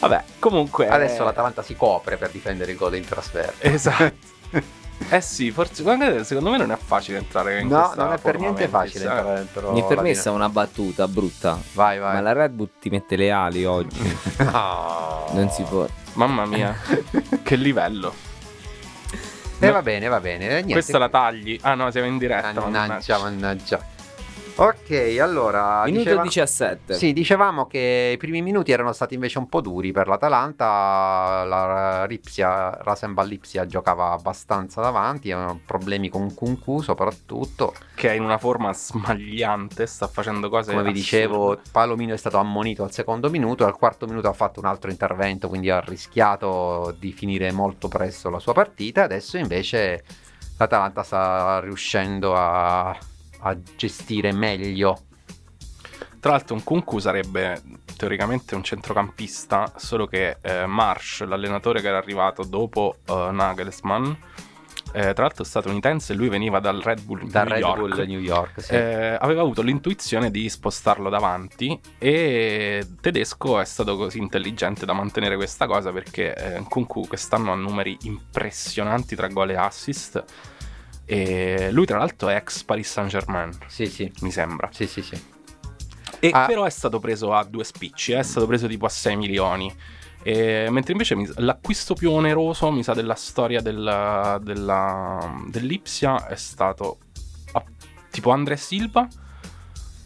[0.00, 3.66] Vabbè, comunque Adesso eh, l'Atalanta si copre per difendere il gol in trasferta.
[3.66, 4.34] Esatto.
[5.08, 5.84] Eh sì, forse
[6.24, 9.08] secondo me non è facile entrare in No, questa non è per niente facile eh.
[9.08, 11.60] entrare dentro Mi permessa una battuta brutta.
[11.74, 12.14] Vai, vai.
[12.14, 14.18] Ma la Red Bull ti mette le ali oggi.
[14.38, 15.26] No.
[15.32, 15.86] Non si può.
[16.14, 16.74] Mamma mia,
[17.42, 18.14] che livello.
[19.58, 20.44] E va bene, va bene.
[20.44, 20.72] Eh, Niente.
[20.72, 21.58] Questa la tagli.
[21.62, 22.52] Ah no, siamo in diretta.
[22.60, 23.94] Mannaggia, mannaggia.
[24.58, 25.84] Ok, allora.
[25.84, 26.94] Minuto diceva- 17.
[26.94, 32.06] Sì, dicevamo che i primi minuti erano stati invece un po' duri per l'Atalanta, la
[32.06, 38.38] Ripsia, Rasenball Lipsia giocava abbastanza davanti, avevano problemi con Kunku soprattutto, Che è in una
[38.38, 43.66] forma smagliante, sta facendo cose come vi dicevo Palomino è stato ammonito al secondo minuto,
[43.66, 48.30] al quarto minuto ha fatto un altro intervento, quindi ha rischiato di finire molto presto
[48.30, 50.02] la sua partita, adesso invece
[50.56, 52.96] l'Atalanta sta riuscendo a,
[53.40, 54.98] a gestire meglio
[56.20, 57.60] Tra l'altro un Kunku sarebbe
[57.96, 64.12] teoricamente un centrocampista, solo che eh, Marsh, l'allenatore che era arrivato dopo eh, Nagelsmann,
[64.92, 67.78] eh, tra l'altro statunitense, lui veniva dal Red Bull da New Red York.
[67.78, 68.62] Bull New York.
[68.62, 68.72] Sì.
[68.74, 75.36] Eh, aveva avuto l'intuizione di spostarlo davanti e tedesco è stato così intelligente da mantenere
[75.36, 80.24] questa cosa perché eh, Kunku quest'anno ha numeri impressionanti tra gol e assist
[81.06, 84.10] e lui tra l'altro è ex Paris Saint Germain Sì, sì.
[84.20, 85.18] mi sembra Sì, sì, sì.
[86.18, 86.46] e Ah.
[86.46, 89.72] però è stato preso a due spicci è stato preso tipo a 6 milioni
[90.22, 96.34] E mentre invece mi- l'acquisto più oneroso mi sa della storia della, della- dell'Ipsia è
[96.34, 96.98] stato
[97.52, 97.62] ah,
[98.10, 99.06] tipo Andre Silva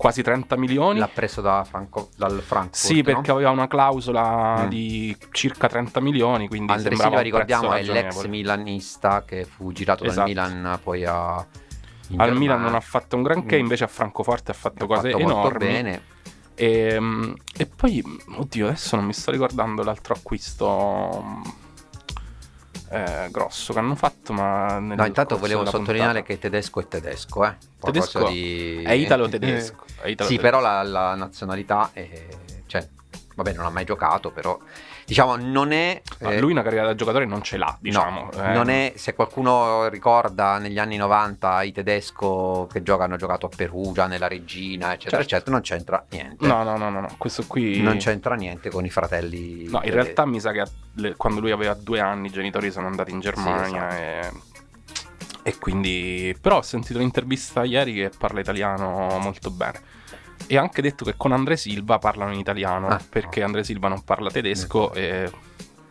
[0.00, 2.74] quasi 30 milioni L'ha preso da Franco, dal Frankfurt.
[2.74, 3.34] sì, perché no?
[3.34, 4.68] aveva una clausola Mm.
[4.68, 10.04] di circa 30 milioni, quindi Andre sembrava Silva, ricordiamo, è l'ex milanista che fu girato
[10.04, 10.32] Esatto.
[10.32, 11.34] dal Milan poi a.
[11.36, 11.46] Al
[12.08, 12.38] Germania.
[12.38, 13.60] Milan non ha fatto un granché, Mm.
[13.60, 15.58] invece a Francoforte ha fatto Ha cose fatto enormi.
[15.66, 16.02] bene.
[16.54, 18.02] E, mm, e poi,
[18.38, 21.42] oddio, adesso non mi sto ricordando l'altro acquisto.
[22.90, 27.44] Eh, grosso che hanno fatto, ma No, intanto volevo sottolineare puntata- che tedesco è tedesco,
[27.46, 27.57] eh.
[27.81, 28.83] Tedesco di...
[28.83, 29.85] è italo-tedesco.
[30.03, 30.40] è Sì, italo-tedesco.
[30.42, 32.09] però la, la nazionalità è...
[32.66, 32.87] Cioè,
[33.35, 34.59] vabbè, non ha mai giocato, però...
[35.11, 36.01] Diciamo, non è...
[36.18, 38.31] No, eh, lui una carriera da giocatore non ce l'ha, no, diciamo.
[38.31, 38.53] eh.
[38.53, 38.92] non è...
[38.94, 44.29] Se qualcuno ricorda negli anni 90 i tedesco che giocano, hanno giocato a Perugia, nella
[44.29, 45.35] Regina, eccetera, Certo.
[45.35, 46.46] eccetera, non c'entra niente.
[46.46, 47.81] No, no, no, no, no, questo qui...
[47.83, 49.68] Non c'entra niente con i fratelli...
[49.68, 50.62] No, in realtà mi sa che
[50.94, 54.37] le- quando lui aveva due anni i genitori sono andati in Germania esatto.
[55.42, 55.51] e...
[55.51, 56.37] e quindi...
[56.40, 59.99] Però ho sentito l'intervista ieri che parla italiano molto bene.
[60.46, 63.88] E ha anche detto che con Andre Silva parlano in italiano, Ah, perché Andre Silva
[63.88, 65.31] non parla tedesco e,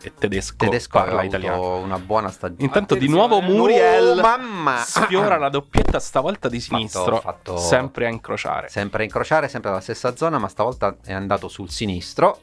[0.01, 1.77] e tedesco, Tedesco parla italiano.
[1.77, 2.63] una buona stagione.
[2.63, 3.27] Intanto di Attenzione.
[3.27, 4.77] nuovo Muriel Oh, mamma!
[4.85, 8.67] sfiora la doppietta stavolta di Fatto- sinistro, fatto- sempre a incrociare.
[8.69, 12.41] Sempre a incrociare, sempre alla stessa zona, ma stavolta è andato sul sinistro.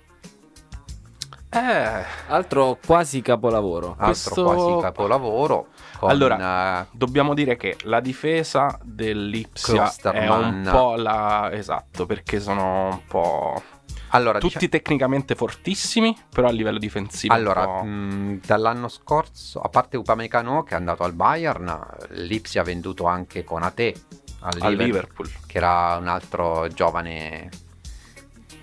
[1.48, 3.90] Eh, Altro quasi capolavoro.
[3.98, 5.66] Altro Questo- quasi capolavoro.
[5.98, 11.50] Con, Allora, eh, Dobbiamo dire che la difesa dell'Ipsia è un po' la...
[11.52, 13.62] Esatto, perché sono un po'...
[14.10, 19.68] allora, Tutti dicia- tecnicamente fortissimi, però a livello difensivo allora po'- mh, dall'anno scorso, a
[19.70, 23.94] parte Upamecano che è andato al Bayern, l'Ipsia ha venduto anche Conate
[24.40, 25.30] al al Liverpool, Liverpool.
[25.46, 27.48] che era un altro giovane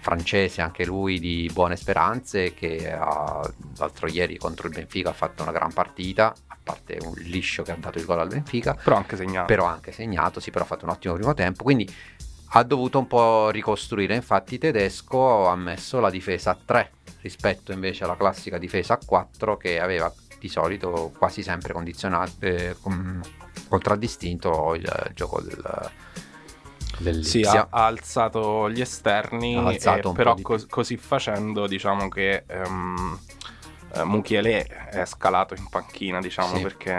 [0.04, 3.42] francese, anche lui di buone speranze, che ha-
[3.78, 7.72] l'altro ieri contro il Benfica ha fatto una gran partita, a parte un liscio che
[7.72, 8.76] ha dato il gol al Benfica.
[8.76, 9.46] Però anche segnato.
[9.48, 11.92] però anche segnato, sì, però ha fatto un ottimo primo tempo, quindi
[12.56, 18.04] ha dovuto un po' ricostruire, infatti tedesco ha messo la difesa a 3 rispetto invece
[18.04, 23.22] alla classica difesa a 4 che aveva di solito quasi sempre condizionato, eh, con-
[23.70, 25.92] contraddistinto il gioco del,
[27.04, 27.52] Sì, dell'Ipsia.
[27.52, 34.04] ha, ha alzato gli esterni, Ha alzato e però cos- così facendo diciamo che eh,
[34.06, 36.62] Mukiele è scalato in panchina, diciamo, Sì.
[36.64, 36.94] perché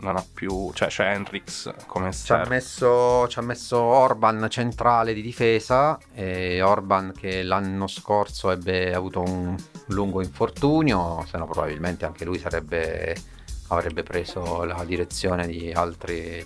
[0.00, 0.72] non ha più...
[0.74, 2.48] cioè c'è Henrix come Ci ha, esterno.
[2.48, 9.22] messo, ci ha messo Orban centrale di difesa, e Orban che l'anno scorso ebbe avuto
[9.22, 9.54] un
[9.88, 13.14] lungo infortunio, se no probabilmente anche lui sarebbe,
[13.68, 16.44] avrebbe preso la direzione di altri,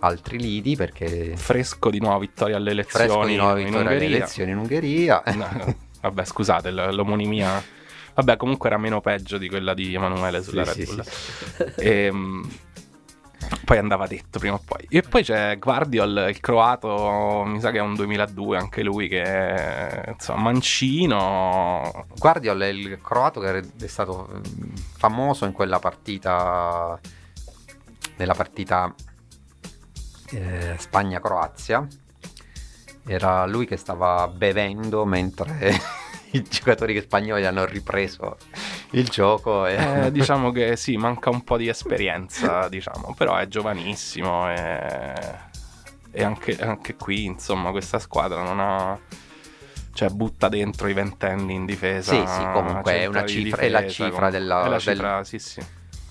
[0.00, 4.04] altri lidi perché Fresco di nuova vittoria alle elezioni fresco di nuove in vittorie alle
[4.04, 5.22] elezioni in Ungheria.
[5.34, 7.62] No, vabbè, scusate, l'omonimia.
[8.14, 11.04] Vabbè, comunque era meno peggio di quella di Emanuele sulla Sì, Red sì, Bull.
[11.04, 11.84] sì.
[11.84, 12.50] Ehm,
[13.64, 14.86] poi andava detto prima o poi.
[14.90, 19.22] E poi c'è Guardiol, il croato, mi sa che è un 2002 anche lui, che
[19.22, 22.06] è insomma mancino.
[22.16, 26.98] Guardiol è il croato che è stato mm, famoso in quella partita,
[28.16, 28.92] nella partita
[30.30, 31.86] eh, Spagna-Croazia.
[33.06, 35.80] Era lui che stava bevendo mentre
[36.32, 38.36] i giocatori spagnoli hanno ripreso
[38.90, 39.66] il gioco.
[39.66, 40.06] E...
[40.06, 45.22] Eh, diciamo che sì, manca un po' di esperienza, diciamo, però è giovanissimo e,
[46.10, 48.98] e anche, anche qui, insomma, questa squadra non ha...
[49.90, 52.12] Cioè, butta dentro i ventenni in difesa.
[52.12, 54.38] Sì, sì, comunque è una cifra- è la difesa, cifra comunque.
[54.38, 55.60] della- È la del- cifra, sì, sì.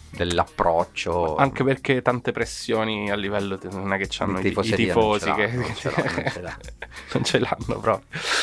[0.09, 1.35] Dell'approccio.
[1.35, 5.47] Anche perché tante pressioni a livello non è che hanno i, i tifosi non ce
[5.47, 6.57] che l'hanno, non ce l'hanno, non ce l'hanno.
[7.13, 8.01] non ce l'hanno proprio.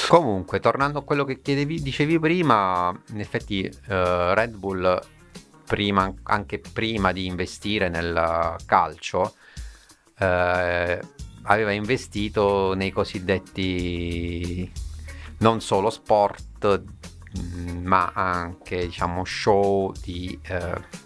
[0.08, 5.00] Comunque, tornando a quello che chiedevi, dicevi prima, in effetti eh, Red Bull,
[5.66, 9.34] prima, anche prima di investire nel calcio,
[10.18, 11.00] eh,
[11.42, 14.70] aveva investito nei cosiddetti
[15.38, 16.82] non solo sport,
[17.32, 21.02] mh, ma anche diciamo show di eh,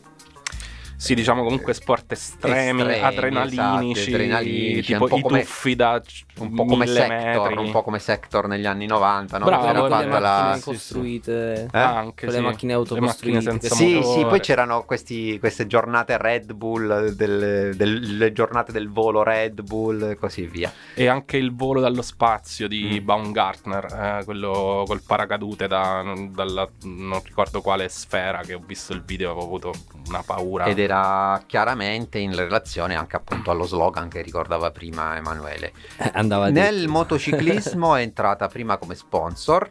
[1.01, 5.77] Sì, diciamo comunque sport estremi, Estremi, adrenalinici, esatto, adrenalinici, tipo un po' i come- tuffi
[5.77, 6.03] da
[6.41, 7.57] un po' come Sector, metri.
[7.65, 9.45] un po' come Sector negli anni 90, no?
[9.45, 10.63] Bravo, Che era Con le fatta la- macchine sì.
[10.65, 11.69] costruite.
[11.73, 11.79] Eh?
[11.79, 12.45] Anche, Con le sì.
[12.45, 13.61] macchine Le macchine autocostruite.
[13.69, 14.19] Sì, motore.
[14.19, 19.63] sì, poi c'erano questi- queste giornate Red Bull, del- del- le giornate del volo Red
[19.63, 20.73] Bull e così via.
[20.95, 23.05] E anche il volo dallo spazio di Mm.
[23.05, 23.85] Baumgartner,
[24.21, 29.31] eh, quello col paracadute da, dalla non ricordo quale sfera, che ho visto il video,
[29.31, 29.73] avevo avuto
[30.09, 30.65] una paura.
[30.65, 35.73] Ed era chiaramente in relazione anche appunto allo slogan che ricordava prima Emanuele.
[35.99, 36.91] Eh, Andava Nel detto.
[36.91, 39.71] motociclismo è entrata prima come sponsor.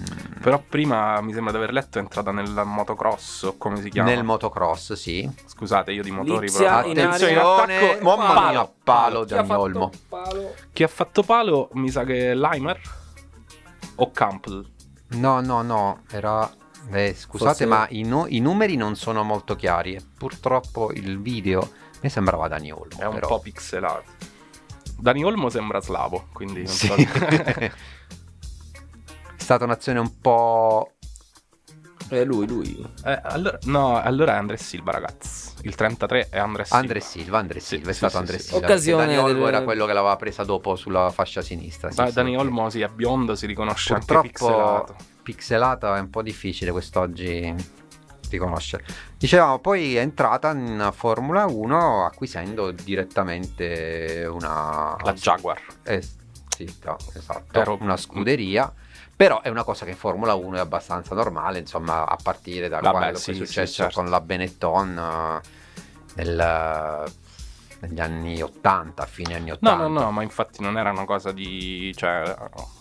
[0.00, 3.90] Mm, Però prima mi sembra di aver letto è entrata nel motocross, o come si
[3.90, 4.08] chiama?
[4.08, 5.28] Nel motocross, sì.
[5.46, 6.92] Scusate, io di motori Lizia proprio.
[6.92, 8.50] in Attenzione, attacco, mamma palo.
[8.50, 9.90] mia, palo Chi ha Dani Olmo.
[9.90, 10.54] fatto palo?
[10.72, 12.80] Chi ha fatto palo mi sa che Limer
[13.96, 14.64] o Campbell.
[15.08, 16.48] No, no, no, era...
[16.90, 21.20] eh, scusate, Forse- ma i, nu- i numeri non sono molto chiari e purtroppo il
[21.20, 21.70] video
[22.00, 22.98] mi sembrava Dani Olmo.
[22.98, 23.28] È un però.
[23.28, 24.04] po' pixelato.
[24.98, 26.86] Dani Olmo sembra slavo, quindi non Sì.
[26.86, 26.94] so.
[29.36, 30.92] È stata un'azione un po'
[32.08, 32.84] È lui, lui.
[33.04, 35.52] Eh, allora, no, allora è Andres Silva, ragazzi.
[35.62, 36.80] Il 33 è Andres Silva.
[36.82, 38.48] Andre Silva, Andre Sì, Silva, è sì, stato sì, Andre sì.
[38.48, 38.66] Silva.
[38.66, 41.90] Occasione Dani Olmo del- era quello che l'aveva presa dopo sulla fascia sinistra.
[41.90, 44.96] sì, Da- sì, Dani Olmo si è biondo, si riconosce anche Purtroppo pixelato.
[45.22, 47.54] Pixelato è un po' difficile quest'oggi
[48.30, 48.84] riconoscere.
[49.18, 54.96] Dicevamo, poi è entrata in Formula 1 acquisendo direttamente una...
[55.02, 55.60] La Jaguar.
[55.82, 56.00] Eh,
[56.48, 58.72] sì, no, esatto, Ero- una scuderia.
[59.14, 62.80] Però è una cosa che in Formula 1 è abbastanza normale, insomma, a partire da
[62.80, 64.00] Vabbè, quello sì, che è sì, successo certo.
[64.00, 65.40] con la Benetton eh,
[66.14, 67.12] nel-
[67.80, 69.76] negli anni 80, fine anni 80.
[69.76, 71.92] No, no, no, ma infatti non era una cosa di...
[71.94, 72.34] cioè,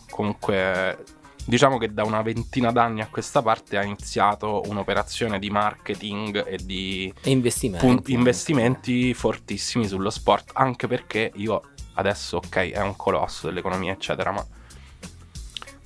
[0.10, 1.18] comunque...
[1.50, 6.58] Diciamo che da una ventina d'anni a questa parte ha iniziato un'operazione di marketing e
[6.64, 7.84] di E investimenti.
[7.88, 11.62] pun- investimenti fortissimi sullo sport, anche perché io
[11.96, 14.46] adesso, ok, è un colosso dell'economia, eccetera, ma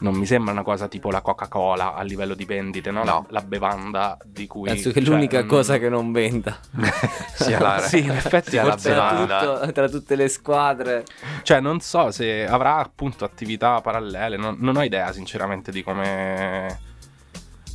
[0.04, 3.00] non mi sembra una cosa tipo la Coca-Cola a livello di vendite, no?
[3.06, 3.26] No.
[3.30, 4.68] La, la bevanda di cui...
[4.68, 6.60] Penso che cioè, l'unica mm, cosa che non venda.
[7.34, 9.40] sia la, Sì, in effetti sia la forse Tra, bevanda.
[9.40, 11.06] tutto- tra tutte le squadre.
[11.42, 16.80] Cioè, non so se avrà appunto attività parallele, non, non ho idea sinceramente di come...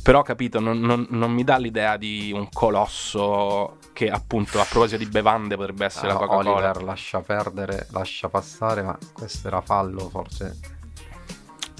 [0.03, 5.03] Però capito, non, non- non mi dà l'idea di un colosso che appunto a proposito
[5.03, 6.51] di bevande potrebbe essere la Ah, Coca-Cola.
[6.51, 10.77] Oliver lascia perdere, lascia passare, ma questo era fallo forse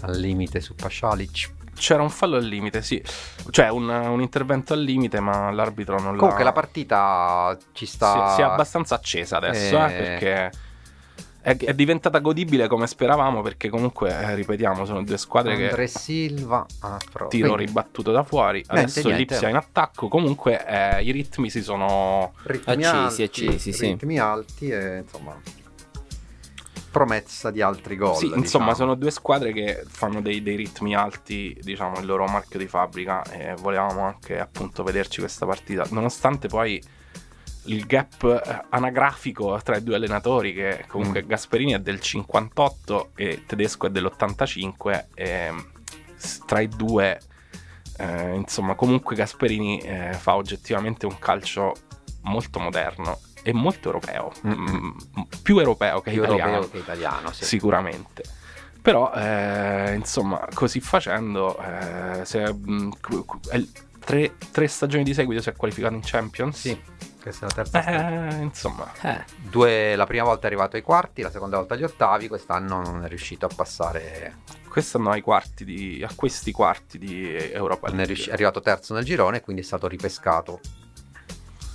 [0.02, 1.58] al limite su Pascialic.
[1.76, 3.02] C'era un fallo al limite, sì.
[3.50, 6.20] Cioè un, un intervento al limite, ma l'arbitro non l'ha...
[6.20, 8.34] Comunque la partita ci si, sta...
[8.36, 9.98] si è abbastanza accesa adesso, eh, Eh.
[9.98, 10.52] perché
[11.42, 15.70] è, è diventata godibile come speravamo, perché comunque, eh, ripetiamo, sono due squadre che...
[15.70, 16.98] Andre Silva ah,
[17.30, 19.18] Tiro quindi, ribattuto da fuori, Niente, adesso niente.
[19.18, 20.10] l'Ipsia in attacco.
[20.10, 22.34] Comunque eh, i ritmi si sono.
[22.44, 23.86] ritmi Accesi, alti, accesi, sì.
[23.86, 25.34] ritmi alti e insomma
[27.06, 28.16] promessa di altri gol.
[28.16, 28.74] sì, insomma, diciamo.
[28.74, 33.24] sono due squadre che fanno dei, dei ritmi alti, diciamo, il loro marchio di fabbrica.
[33.32, 35.86] E volevamo anche appunto vederci questa partita.
[35.92, 36.82] Nonostante poi
[37.66, 41.28] il gap eh, anagrafico tra i due allenatori, che comunque Mm.
[41.28, 45.54] Gasperini è del 58 e Tedesco è dell'85, e
[46.16, 47.20] s- tra i due.
[47.98, 51.74] eh, insomma, comunque Gasperini eh, fa oggettivamente un calcio
[52.24, 54.96] molto moderno e molto europeo, Mm-mm.
[55.20, 57.32] Mm, più europeo che più italiano, europeo che italiano.
[57.32, 57.46] Sì.
[57.46, 58.24] sicuramente.
[58.82, 63.64] Però, eh, insomma, così facendo, eh, se, è
[64.00, 66.58] tre, tre stagioni di seguito si è qualificato in Champions.
[66.58, 66.82] Sì,
[67.22, 68.40] questa è la terza stagione.
[68.40, 71.84] Eh, insomma, Eh, Due, la prima volta è arrivato ai quarti, la seconda volta agli
[71.84, 74.38] ottavi, quest'anno non è riuscito a passare,
[74.70, 78.94] quest'anno ai quarti di, a questi quarti di Europa non è, riusci- è arrivato terzo
[78.94, 80.62] nel girone, quindi è stato ripescato.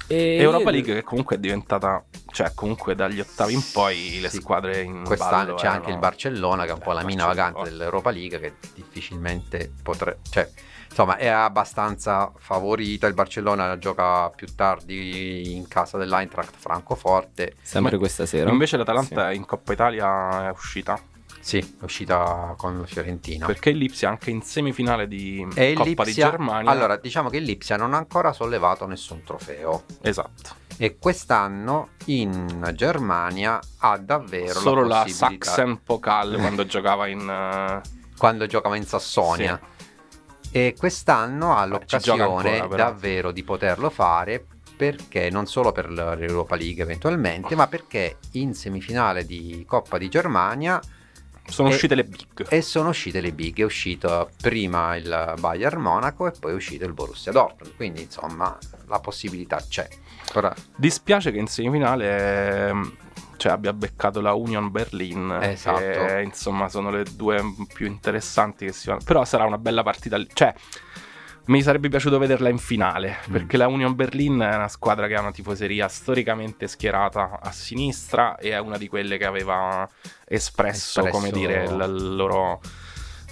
[0.07, 4.37] E Europa League che comunque è diventata, cioè comunque dagli ottavi in poi le Sì.
[4.41, 7.25] squadre in Quest'anno c'è anche erano- il Barcellona che è un po' Eh, la mina
[7.25, 7.51] Barcellona.
[7.53, 10.19] vagante dell'Europa League che difficilmente potrebbe...
[10.31, 10.49] Cioè,
[10.89, 13.07] insomma, è abbastanza favorita.
[13.07, 17.55] Il Barcellona gioca più tardi in casa dell'Eintracht Francoforte.
[17.63, 18.51] Sempre Ma- questa sera.
[18.51, 21.01] Invece l'Atalanta in Coppa Italia è uscita
[21.45, 23.45] Sì, è uscita con la Fiorentina.
[23.45, 26.71] perché il Lipsia anche in semifinale di E Coppa di Lipsia- Germania.
[26.71, 29.85] Allora, diciamo che il Lipsia non ha ancora sollevato nessun trofeo.
[30.01, 30.63] esatto.
[30.79, 37.81] E quest'anno in Germania ha davvero Solo la la Sachsen Pokal quando giocava in eh,
[38.17, 39.61] quando giocava in Sassonia.
[40.51, 42.23] E quest'anno ha l'occasione
[42.61, 48.55] ancora, davvero di poterlo fare perché non solo per l'Europa League eventualmente, ma perché in
[48.55, 50.81] semifinale di Coppa di Germania
[51.47, 52.47] sono E- uscite le big.
[52.49, 56.85] e sono uscite le big, è uscito prima il Bayern Monaco e poi è uscito
[56.85, 59.87] il Borussia Dortmund, quindi insomma la possibilità c'è.
[60.35, 62.97] Ora, Dispiace che in semifinale ehm,
[63.37, 65.39] cioè, abbia beccato la Union Berlin.
[65.43, 65.79] Esatto.
[65.81, 67.43] Che, insomma, sono le due
[67.73, 69.01] più interessanti che si fanno.
[69.05, 70.17] Però sarà una bella partita.
[70.17, 70.27] lì.
[70.33, 70.55] Cioè,
[71.47, 73.19] mi sarebbe piaciuto vederla in finale.
[73.29, 73.33] Mm.
[73.33, 78.37] Perché la Union Berlin è una squadra che ha una tifoseria storicamente schierata a sinistra.
[78.37, 79.89] E è una di quelle che aveva
[80.27, 82.61] espresso, Espresso- come dire, il, loro.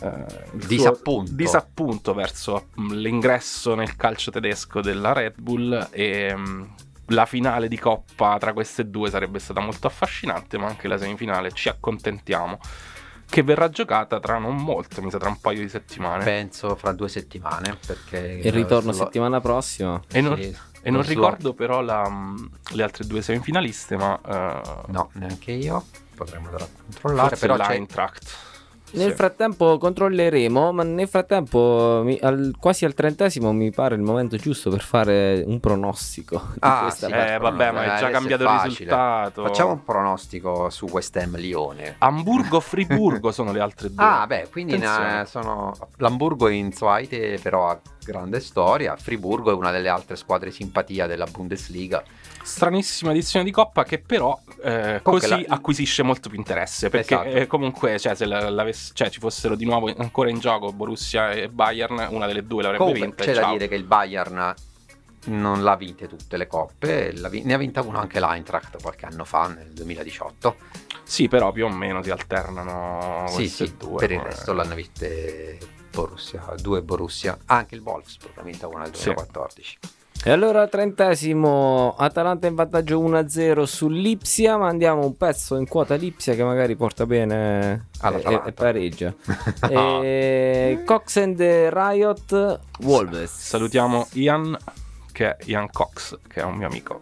[0.02, 0.08] eh,
[0.54, 1.32] il Disappunto.
[1.32, 6.62] disappunto verso l'ingresso nel calcio tedesco della Red Bull e mm,
[7.06, 11.52] la finale di coppa tra queste due sarebbe stata molto affascinante, ma anche la semifinale
[11.52, 12.58] ci accontentiamo.
[13.32, 16.22] Che verrà giocata tra non molto, mi sa tra un paio di settimane.
[16.22, 19.98] penso fra due settimane perché Il ritorno lo- settimana prossima.
[20.12, 22.06] e non, sì, e non slot- ricordo però la,
[22.72, 25.82] le altre due semifinaliste, ma eh, No, neanche io.
[26.14, 28.36] Potremmo andare a controllare, forse però c'è l'Eintracht.
[28.94, 29.14] Nel Sì.
[29.16, 34.68] frattempo controlleremo, ma nel frattempo mi- al- quasi al trentesimo mi pare il momento giusto
[34.68, 37.12] per fare un pronostico di Ah, questa sì.
[37.12, 39.42] Eh, vabbè, ma è già cambiato il risultato.
[39.44, 41.94] Facciamo un pronostico su West Ham Lione.
[41.98, 44.04] Hamburgo-Friburgo sono le altre due.
[44.04, 48.96] Ah, beh, quindi ne- sono l'Hamburgo in Zweite, però ha grande storia.
[48.96, 52.02] Friburgo è una delle altre squadre simpatia della Bundesliga.
[52.42, 57.28] Stranissima edizione di Coppa che però eh, così la- acquisisce molto più interesse perché Esatto.
[57.36, 61.48] eh, comunque cioè, se la- cioè, ci fossero di nuovo ancora in gioco Borussia e
[61.48, 63.24] Bayern, una delle due l'avrebbe Comunque vinta.
[63.24, 64.54] c'è da dire che il Bayern
[65.24, 69.24] non l'ha vinte tutte le coppe, vi- ne ha vinta una anche l'Eintracht qualche anno
[69.24, 70.56] fa, nel 2018.
[71.04, 73.98] Sì, però più o meno si alternano sì, sì, due.
[74.00, 75.58] per il resto l'hanno vinte
[75.92, 79.12] Borussia, due Borussia, anche il Wolfsburg ha vinto una nel Sì.
[80.22, 80.28] 2014.
[80.28, 86.34] E allora trentesimo, Atalanta in vantaggio 1-0 sull'Ipsia, ma andiamo un pezzo in quota l'Ipsia
[86.34, 88.48] che magari porta bene e, All'Atalanta.
[88.48, 89.14] e pareggia.
[89.68, 93.30] e, Cox and the Riot Wolves.
[93.30, 94.56] Salutiamo Ian,
[95.10, 97.00] che è Ian Cox, che è un mio amico.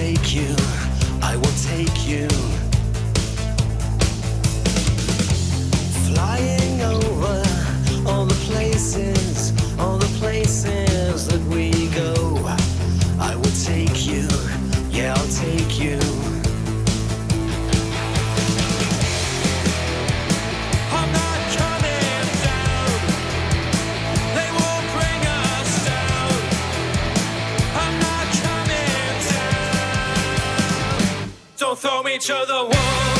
[0.00, 0.56] Take you,
[1.20, 2.49] I will take you.
[31.80, 33.19] throw each other one.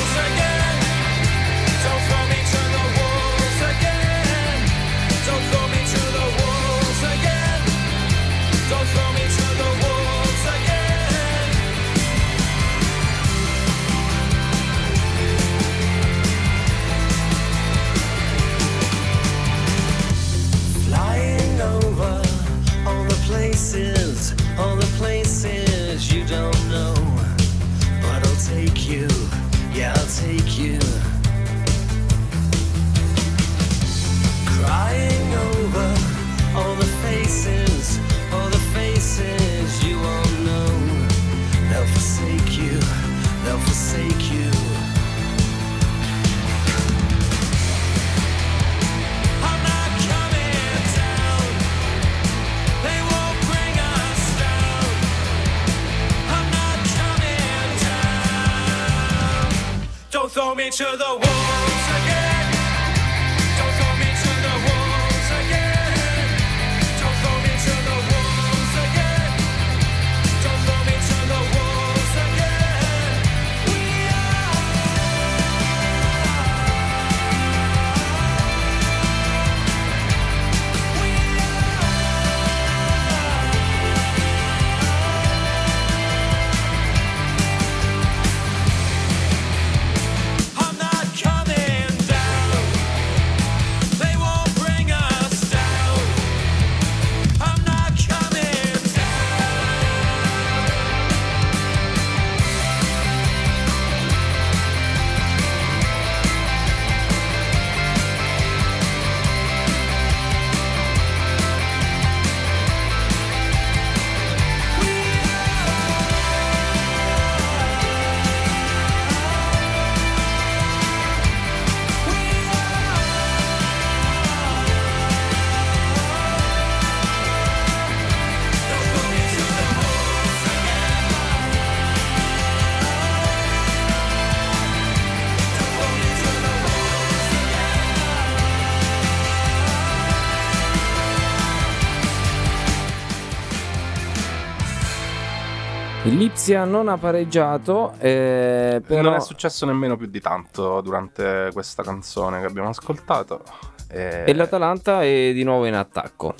[146.41, 151.83] L'Ipsia non ha pareggiato, eh, però Non è successo nemmeno più di tanto durante questa
[151.83, 153.43] canzone che abbiamo ascoltato.
[153.91, 154.25] E...
[154.27, 156.35] e l'Atalanta è di nuovo in attacco.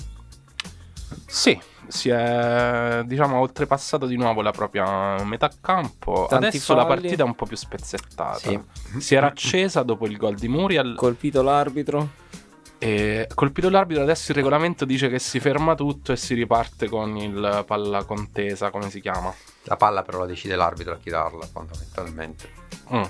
[1.27, 1.55] Sì,
[1.87, 6.25] si è diciamo oltrepassato di nuovo la propria metà campo.
[6.27, 7.01] Tanti Adesso la falli.
[7.01, 8.39] partita è un po' più spezzettata.
[8.39, 8.59] Sì.
[8.97, 12.09] Si era accesa dopo il gol di Muriel Colpito l'arbitro.
[12.83, 14.01] E colpito l'arbitro.
[14.01, 18.71] Adesso il regolamento dice che si ferma tutto e si riparte con il palla contesa,
[18.71, 19.31] come si chiama.
[19.65, 22.49] La palla però la decide l'arbitro a chi darla, fondamentalmente.
[22.91, 23.03] Mm.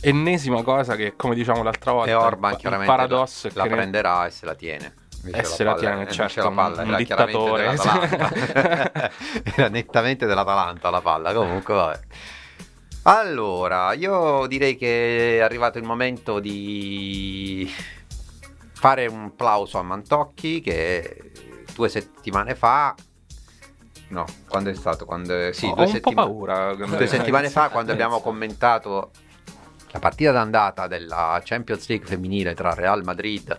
[0.00, 3.70] Ennesima cosa che, come diciamo l'altra volta, e Orban il, chiaramente paradosso la, la ne-
[3.76, 4.94] prenderà e se la tiene.
[5.22, 7.76] Invece E se la palla- tiene, invece certo, la palla un- era un dittatore.
[9.54, 12.00] era nettamente dell'Atalanta la palla, comunque vabbè.
[13.02, 17.70] Allora, io direi che è arrivato il momento di
[18.80, 21.32] fare un plauso a Mantocchi che
[21.74, 22.94] due settimane fa,
[24.08, 25.04] no, quando è stato?
[25.04, 26.74] Quando, sì, Ho due, settima- paura.
[26.74, 29.10] due settimane fa quando abbiamo commentato
[29.90, 33.58] la partita d'andata della Champions League femminile tra Real Madrid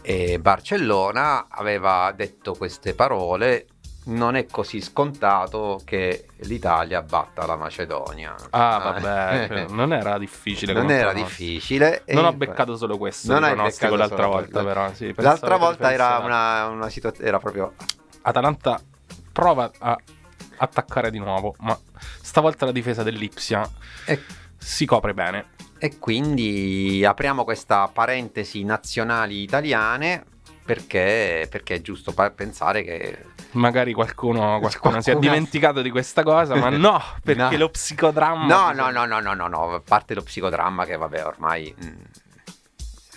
[0.00, 3.66] e Barcellona aveva detto queste parole
[4.06, 8.34] non è così scontato che l'Italia batta la Macedonia.
[8.50, 10.72] Ah, vabbè, non era difficile.
[10.72, 11.26] non era pronostico.
[11.44, 12.02] difficile.
[12.08, 14.66] Non ho beccato solo questo Non hai beccato l'altra volta, quello.
[14.68, 14.92] però.
[14.94, 17.74] Sì, L'altra volta era una, una situazione, era proprio
[18.22, 18.80] Atalanta
[19.32, 19.98] prova a
[20.58, 21.78] attaccare di nuovo, ma
[22.20, 23.68] stavolta la difesa dell'Ipsia
[24.04, 24.22] e,
[24.56, 25.50] si copre bene.
[25.78, 30.24] e quindi apriamo questa parentesi nazionali italiane
[30.64, 33.18] perché, perché è giusto pensare che
[33.56, 37.58] Magari qualcuno, qualcuno si è dimenticato di questa cosa, ma no, perché No.
[37.58, 38.46] lo psicodramma...
[38.46, 41.94] No, no, no, no, no, no, no, a parte lo psicodramma che vabbè ormai mm,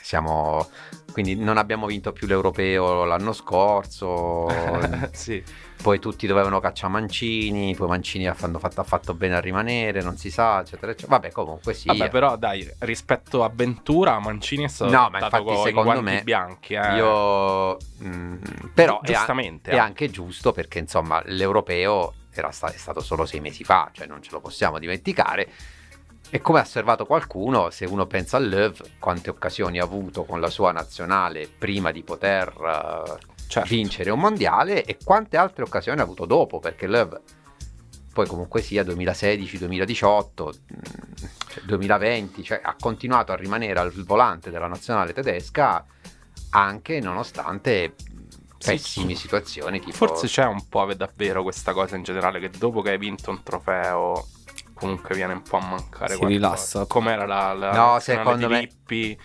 [0.01, 0.67] siamo...
[1.11, 4.47] Quindi non abbiamo vinto più l'europeo l'anno scorso,
[5.11, 5.43] sì.
[5.81, 10.17] Poi tutti dovevano cacciare Mancini, poi Mancini ha fatto, ha fatto bene a rimanere, non
[10.17, 11.17] si sa, eccetera, eccetera.
[11.17, 11.87] Vabbè, comunque sì.
[11.87, 16.73] Vabbè, però dai, rispetto a Ventura, Mancini è stato No, ma infatti secondo me bianchi.
[16.73, 16.95] eh.
[16.95, 17.77] Io...
[18.03, 18.35] mm,
[18.73, 19.77] però è, Giustamente, è eh.
[19.77, 24.21] anche giusto perché insomma l'europeo era sta- è stato solo sei mesi fa, cioè non
[24.21, 25.49] ce lo possiamo dimenticare.
[26.31, 30.39] E come ha osservato qualcuno, se uno pensa a Löw, quante occasioni ha avuto con
[30.39, 33.67] la sua nazionale prima di poter eh, Certo.
[33.67, 37.19] vincere un mondiale e quante altre occasioni ha avuto dopo, perché Löw
[38.13, 44.51] poi comunque sia 2016, 2018, mm, cioè 2020, cioè ha continuato a rimanere al volante
[44.51, 45.83] della nazionale tedesca
[46.51, 47.95] anche nonostante
[48.57, 49.21] pessime sì.
[49.21, 52.97] situazioni tipo Forse c'è un po' davvero questa cosa in generale che dopo che hai
[52.97, 54.25] vinto un trofeo
[54.73, 56.27] comunque viene un po' a mancare Si qualcosa.
[56.27, 56.85] rilassa.
[56.85, 59.19] Com'era la, la No, nazionale secondo di me- Lippi,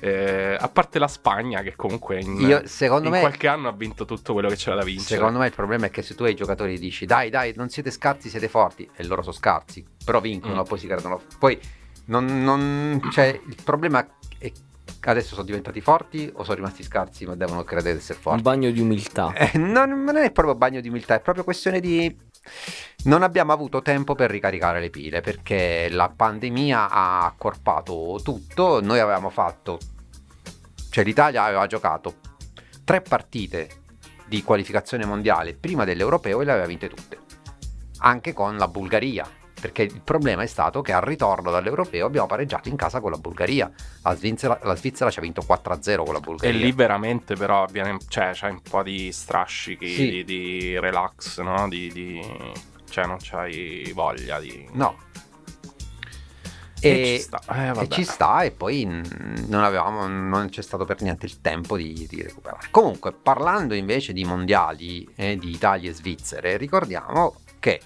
[0.00, 3.72] eh, a parte la Spagna che comunque in, Io- secondo in me- qualche anno ha
[3.72, 5.16] vinto tutto quello che c'era da vincere.
[5.16, 7.90] Secondo me il problema è che se tu ai giocatori dici dai dai non siete
[7.90, 10.64] scarsi siete forti e loro sono scarsi però vincono Mm.
[10.66, 11.58] poi si credono poi
[12.06, 14.06] non, non cioè il problema
[14.38, 14.52] è
[15.08, 18.42] adesso sono diventati forti o sono rimasti scarsi ma devono credere di essere Un forti
[18.42, 19.32] bagno di umiltà.
[19.34, 22.14] Eh, non, non è proprio bagno di umiltà è proprio questione di
[23.04, 28.80] non abbiamo avuto tempo per ricaricare le pile perché la pandemia ha accorpato tutto.
[28.80, 29.78] Noi avevamo fatto
[30.96, 32.14] cioè l'Italia aveva giocato
[32.82, 33.68] tre partite
[34.26, 37.18] di qualificazione mondiale prima dell'europeo e le aveva vinte tutte.
[37.98, 39.28] Anche con la Bulgaria
[39.58, 43.16] perché il problema è stato che al ritorno dall'europeo abbiamo pareggiato in casa con la
[43.16, 43.70] Bulgaria
[44.02, 47.62] la Svizzera, la Svizzera ci ha vinto 4-0 con la E Bulgaria lì veramente però
[47.64, 50.10] avviene, cioè, c'hai un po' di strascichi, Sì.
[50.10, 51.68] di, di relax, no?
[51.68, 52.52] Di, di-
[52.90, 54.68] cioè non c'hai voglia di...
[54.72, 55.04] no
[56.80, 57.40] E, e, ci sta.
[57.50, 61.76] Eh, e ci sta e poi non avevamo non c'è stato per niente il tempo
[61.76, 67.80] di, di recuperare comunque parlando invece di mondiali e di Italia e Svizzere ricordiamo che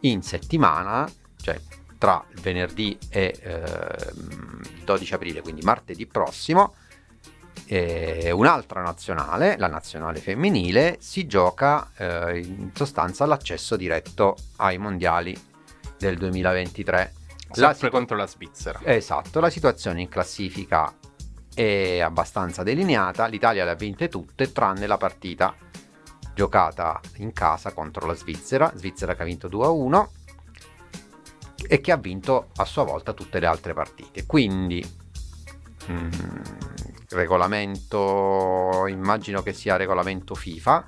[0.00, 1.08] in settimana
[1.40, 1.60] cioè
[1.98, 6.74] tra il venerdì e il 12 aprile quindi martedì prossimo
[7.66, 15.38] eh, un'altra nazionale la nazionale femminile si gioca eh, in sostanza l'accesso diretto ai mondiali
[15.96, 17.12] del 2023
[17.50, 18.80] La Sempre situ- contro la Svizzera.
[18.84, 20.92] Esatto, la situazione in classifica
[21.54, 25.54] è abbastanza delineata, l'Italia le ha vinte tutte tranne la partita
[26.40, 30.08] giocata in casa contro la Svizzera, Svizzera che ha vinto 2-1
[31.68, 34.24] e che ha vinto a sua volta tutte le altre partite.
[34.24, 34.82] Quindi
[35.90, 36.10] mm,
[37.10, 40.86] regolamento, immagino che sia regolamento FIFA,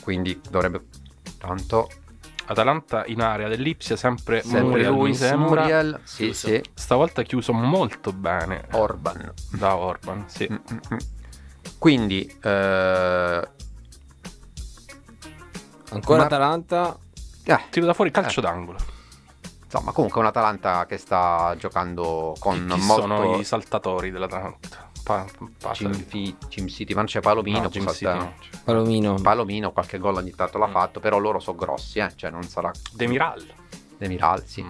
[0.00, 0.86] quindi dovrebbe
[1.36, 1.90] tanto
[2.46, 5.60] Atalanta in area dell'Ipsia, sempre, sempre Muriel, mi Luis sembra.
[5.60, 9.34] Muriel, sì, sì, Stavolta chiuso molto bene Orban.
[9.50, 10.48] da Orban, sì.
[10.50, 10.56] Mm,
[10.94, 10.96] mm.
[11.78, 13.48] Quindi, eh,
[15.94, 16.98] Ancora Ma- Atalanta.
[17.44, 18.42] eh, Tiro da fuori calcio Eh.
[18.42, 18.78] d'angolo.
[19.64, 24.88] insomma, comunque un Atalanta che sta giocando con Chi molto sono i saltatori dell'Atalanta?
[25.02, 25.26] Pa-
[25.74, 27.70] City, ma non c'è Palomino, no.
[27.70, 28.34] City no.
[28.64, 29.14] Palomino.
[29.20, 30.72] Palomino qualche gol ogni tanto l'ha Mm.
[30.72, 33.44] fatto, però loro sono grossi, eh, cioè non sarà Demiral.
[33.98, 34.62] Demiral, sì.
[34.62, 34.68] Mm.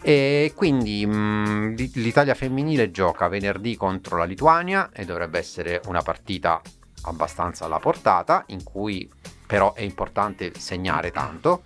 [0.00, 6.00] E quindi mh, l'I- l'Italia femminile gioca venerdì contro la Lituania e dovrebbe essere una
[6.02, 6.62] partita
[7.02, 9.10] abbastanza alla portata, in cui
[9.48, 11.64] però è importante segnare tanto.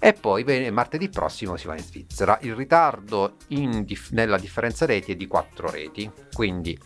[0.00, 2.36] E poi bene, martedì prossimo si va in Svizzera.
[2.42, 6.76] Il ritardo dif- nella differenza reti è di 4 reti, quindi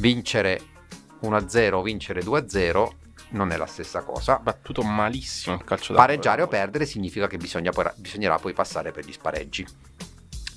[0.00, 0.60] vincere
[1.20, 2.90] 1-0 o vincere 2-0
[3.30, 4.40] non è la stessa cosa.
[4.40, 6.06] Battuto malissimo il calcio d'angolo.
[6.06, 9.64] Pareggiare o perdere significa che bisogna bisognerà poi passare per gli spareggi.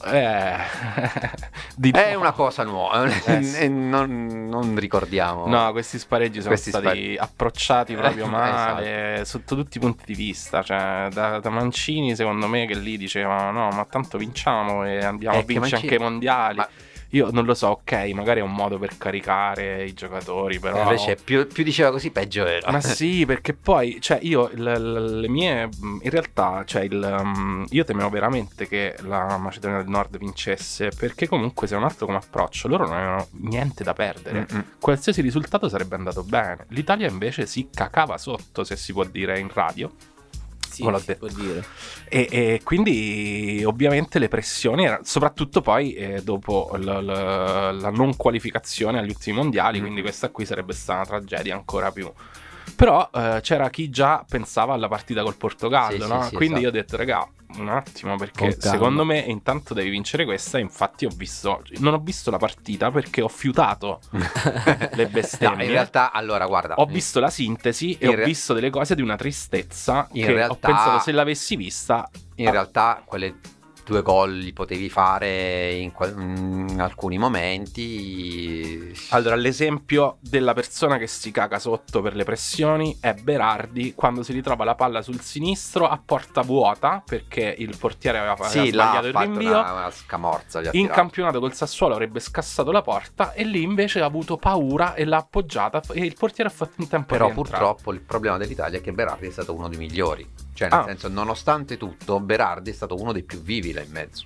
[0.06, 0.56] Eh,
[1.92, 2.20] È no.
[2.20, 3.58] una cosa nuova, Eh, sì.
[3.58, 5.48] e non, non ricordiamo.
[5.48, 10.04] No, questi spareggi sono Questi stati spare- approcciati proprio Eh, male sotto tutti i punti
[10.06, 10.62] di vista.
[10.64, 15.36] Cioè, da, da Mancini, secondo me, che lì diceva: No, ma tanto vinciamo e andiamo
[15.36, 16.58] Eh, a vincere anche i mondiali.
[16.58, 16.70] Ma-
[17.12, 20.84] Io non lo so, ok, magari è un modo per caricare i giocatori, però.
[20.84, 22.72] Invece più, più diceva così, peggio era.
[22.72, 25.68] Ma sì, perché poi, cioè, io l- l- le mie.
[25.68, 30.90] mh, In realtà, cioè, il, um, io temevo veramente che la Macedonia del Nord vincesse,
[30.96, 34.46] perché comunque, se è un altro come approccio, loro non avevano niente da perdere.
[34.52, 34.64] Mm-mm.
[34.80, 36.66] Qualsiasi risultato sarebbe andato bene.
[36.70, 39.92] L'Italia invece si cacava sotto, se si può dire in radio.
[40.98, 41.28] Sì, si detto.
[42.08, 48.16] E, e quindi ovviamente le pressioni erano, soprattutto poi eh, dopo l- l- la non
[48.16, 49.82] qualificazione agli ultimi mondiali, Mm.
[49.82, 52.12] quindi questa qui sarebbe stata una tragedia ancora più.
[52.80, 56.22] Però eh, c'era chi già pensava alla partita col Portogallo, Sì, no?
[56.22, 56.62] sì, sì, quindi esatto.
[56.62, 57.28] io ho detto, raga,
[57.58, 60.60] un attimo, perché secondo me intanto devi vincere questa.
[60.60, 64.00] Infatti ho visto, non ho visto la partita perché ho fiutato
[64.94, 65.58] le bestemmie.
[65.58, 66.76] No, in realtà, allora, guarda.
[66.76, 70.24] Ho visto la sintesi e In ho re- visto delle cose di una tristezza In
[70.24, 72.52] che ho realtà- pensato se l'avessi vista In Ah.
[72.52, 73.40] realtà, quelle
[73.90, 75.92] due gol li potevi fare in,
[76.70, 78.94] in alcuni momenti.
[79.10, 84.32] Allora, l'esempio della persona che si caga sotto per le pressioni è Berardi quando si
[84.32, 88.66] ritrova la palla sul sinistro a porta vuota perché il portiere aveva, aveva sì, ha
[88.66, 89.50] sbagliato il fatto rinvio.
[89.50, 90.60] una, una scamorza.
[90.60, 90.94] In tirato.
[90.94, 95.18] campionato col Sassuolo avrebbe scassato la porta e lì invece ha avuto paura e l'ha
[95.18, 98.92] appoggiata e il portiere ha fatto in tempo Però purtroppo il problema dell'Italia è che
[98.92, 100.48] Berardi è stato uno dei migliori.
[100.60, 100.84] Cioè, nel Ah.
[100.84, 104.26] senso, nonostante tutto, Berardi è stato uno dei più vivi là in mezzo.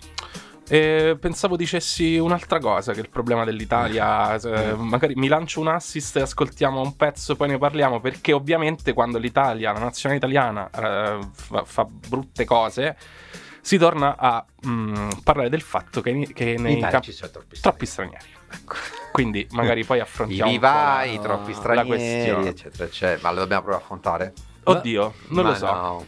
[0.67, 6.15] E pensavo dicessi un'altra cosa che il problema dell'Italia, eh, magari mi lancio un assist
[6.17, 11.19] e ascoltiamo un pezzo poi ne parliamo perché ovviamente quando l'Italia, la nazione italiana eh,
[11.33, 12.97] fa, fa brutte cose
[13.61, 17.29] si torna a mm, parlare del fatto che, che In nei Italia camp- ci sono
[17.29, 18.25] troppi troppi stranieri.
[18.53, 18.73] Ecco.
[19.11, 22.47] Quindi magari poi I affrontiamo po' vivai, la- i troppi la stranieri, questione.
[22.49, 23.19] eccetera, eccetera.
[23.21, 24.33] Ma lo dobbiamo proprio affrontare?
[24.63, 25.65] Oddio, non Ma lo so.
[25.65, 26.05] no.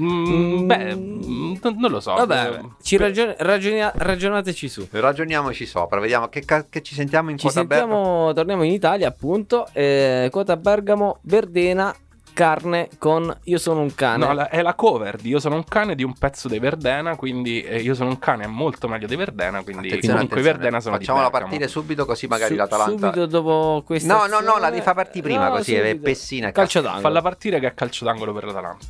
[0.00, 2.14] Mm, beh, mm, non lo so.
[2.14, 4.86] Vabbè, Eh, ci ragion- ragionia- ragionateci su.
[4.90, 7.92] Ragioniamoci sopra, vediamo che, ca- che ci sentiamo in Ci quota Bergamo.
[7.94, 9.66] sentiamo, torniamo in Italia appunto.
[9.72, 11.94] eh, quota Bergamo, Verdena,
[12.34, 14.24] carne con Io sono un cane.
[14.24, 17.14] No, la- è la cover di Io sono un cane di un pezzo dei Verdena,
[17.14, 20.40] quindi eh, Io sono un cane è molto meglio dei Verdena, quindi Attenzione, comunque i
[20.40, 20.52] attenzione.
[20.58, 21.50] Verdena sono Facciamola di Bergamo.
[21.50, 22.90] partire subito così magari Su- l'Atalanta...
[23.12, 24.16] Subito dopo questa.
[24.16, 26.02] No, no, no, la devi far partire prima, No, così è subito.
[26.04, 27.02] Pessina e Calcio d'angolo.
[27.02, 28.86] Falla partire che è calcio d'angolo per l'Atalanta.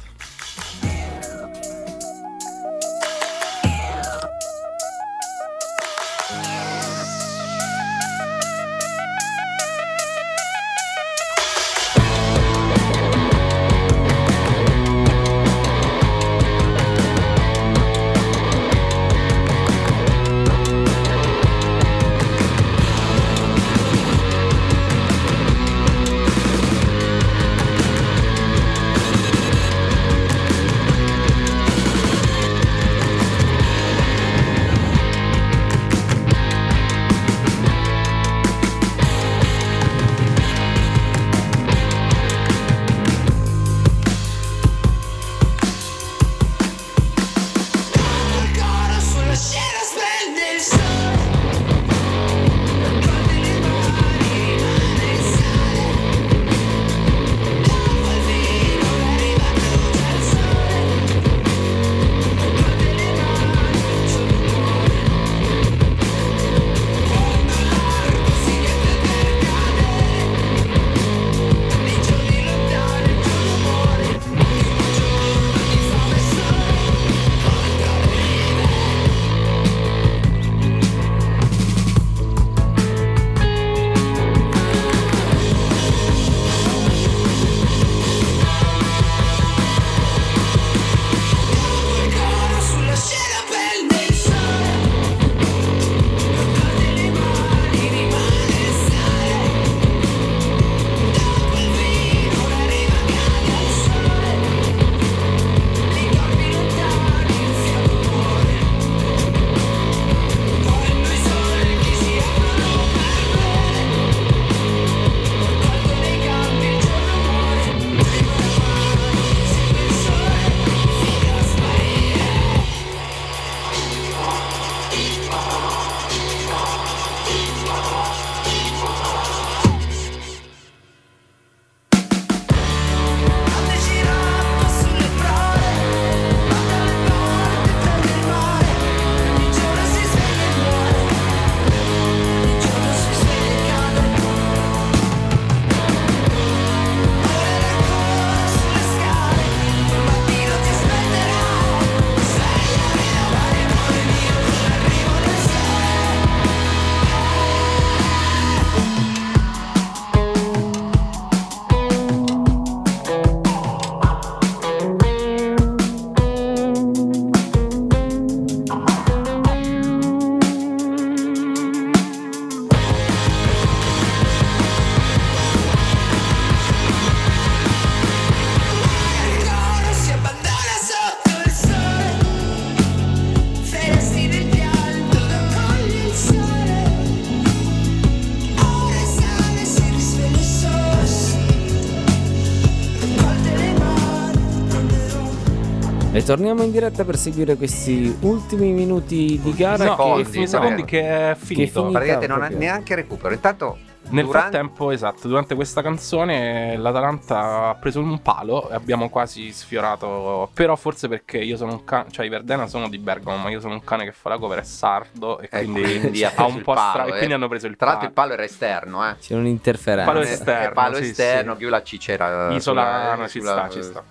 [196.33, 199.85] Torniamo in diretta per seguire questi ultimi minuti di gara.
[199.85, 201.71] No, secondi, che ultimi sì, secondi che è finito.
[201.83, 203.35] finita Praticamente non ha neanche recupero.
[203.35, 203.77] Intanto
[204.09, 209.53] Nel durante- frattempo, esatto, durante questa canzone l'Atalanta ha preso un palo e abbiamo quasi
[209.53, 210.49] sfiorato.
[210.55, 213.61] Però forse perché io sono un cane, cioè i Verdena sono di Bergamo, ma io
[213.61, 216.49] sono un cane che fa la cover è sardo e E quindi, quindi ha preso
[216.57, 217.17] un po' palo, stra- e eh.
[217.19, 218.29] quindi hanno preso il Tra l'altro il palo.
[218.29, 219.17] palo era esterno, eh.
[219.19, 220.11] C'è un'interferenza.
[220.11, 221.59] Palo Eh, esterno, eh, palo sì, esterno, sì.
[221.59, 224.03] più la cicera Isolano, sulla- ci sulla- sta, ci sta.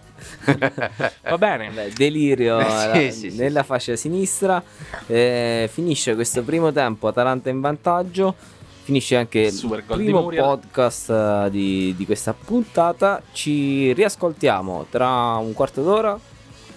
[1.24, 1.69] Va bene.
[1.69, 3.65] Beh, delirio Sì, eh, sì, sì, nella sì.
[3.67, 4.61] fascia sinistra.
[5.07, 8.36] Eh, finisce questo primo tempo, Atalanta in vantaggio.
[8.84, 10.43] Finisce anche il Super di primo Muriel.
[10.43, 13.22] podcast eh, di, di questa puntata.
[13.32, 16.19] Ci riascoltiamo tra un quarto d'ora.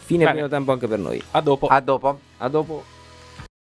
[0.07, 0.33] Fine Bene.
[0.33, 1.21] primo tempo anche per noi.
[1.31, 1.67] A dopo.
[1.67, 2.19] A dopo.
[2.39, 2.85] A dopo.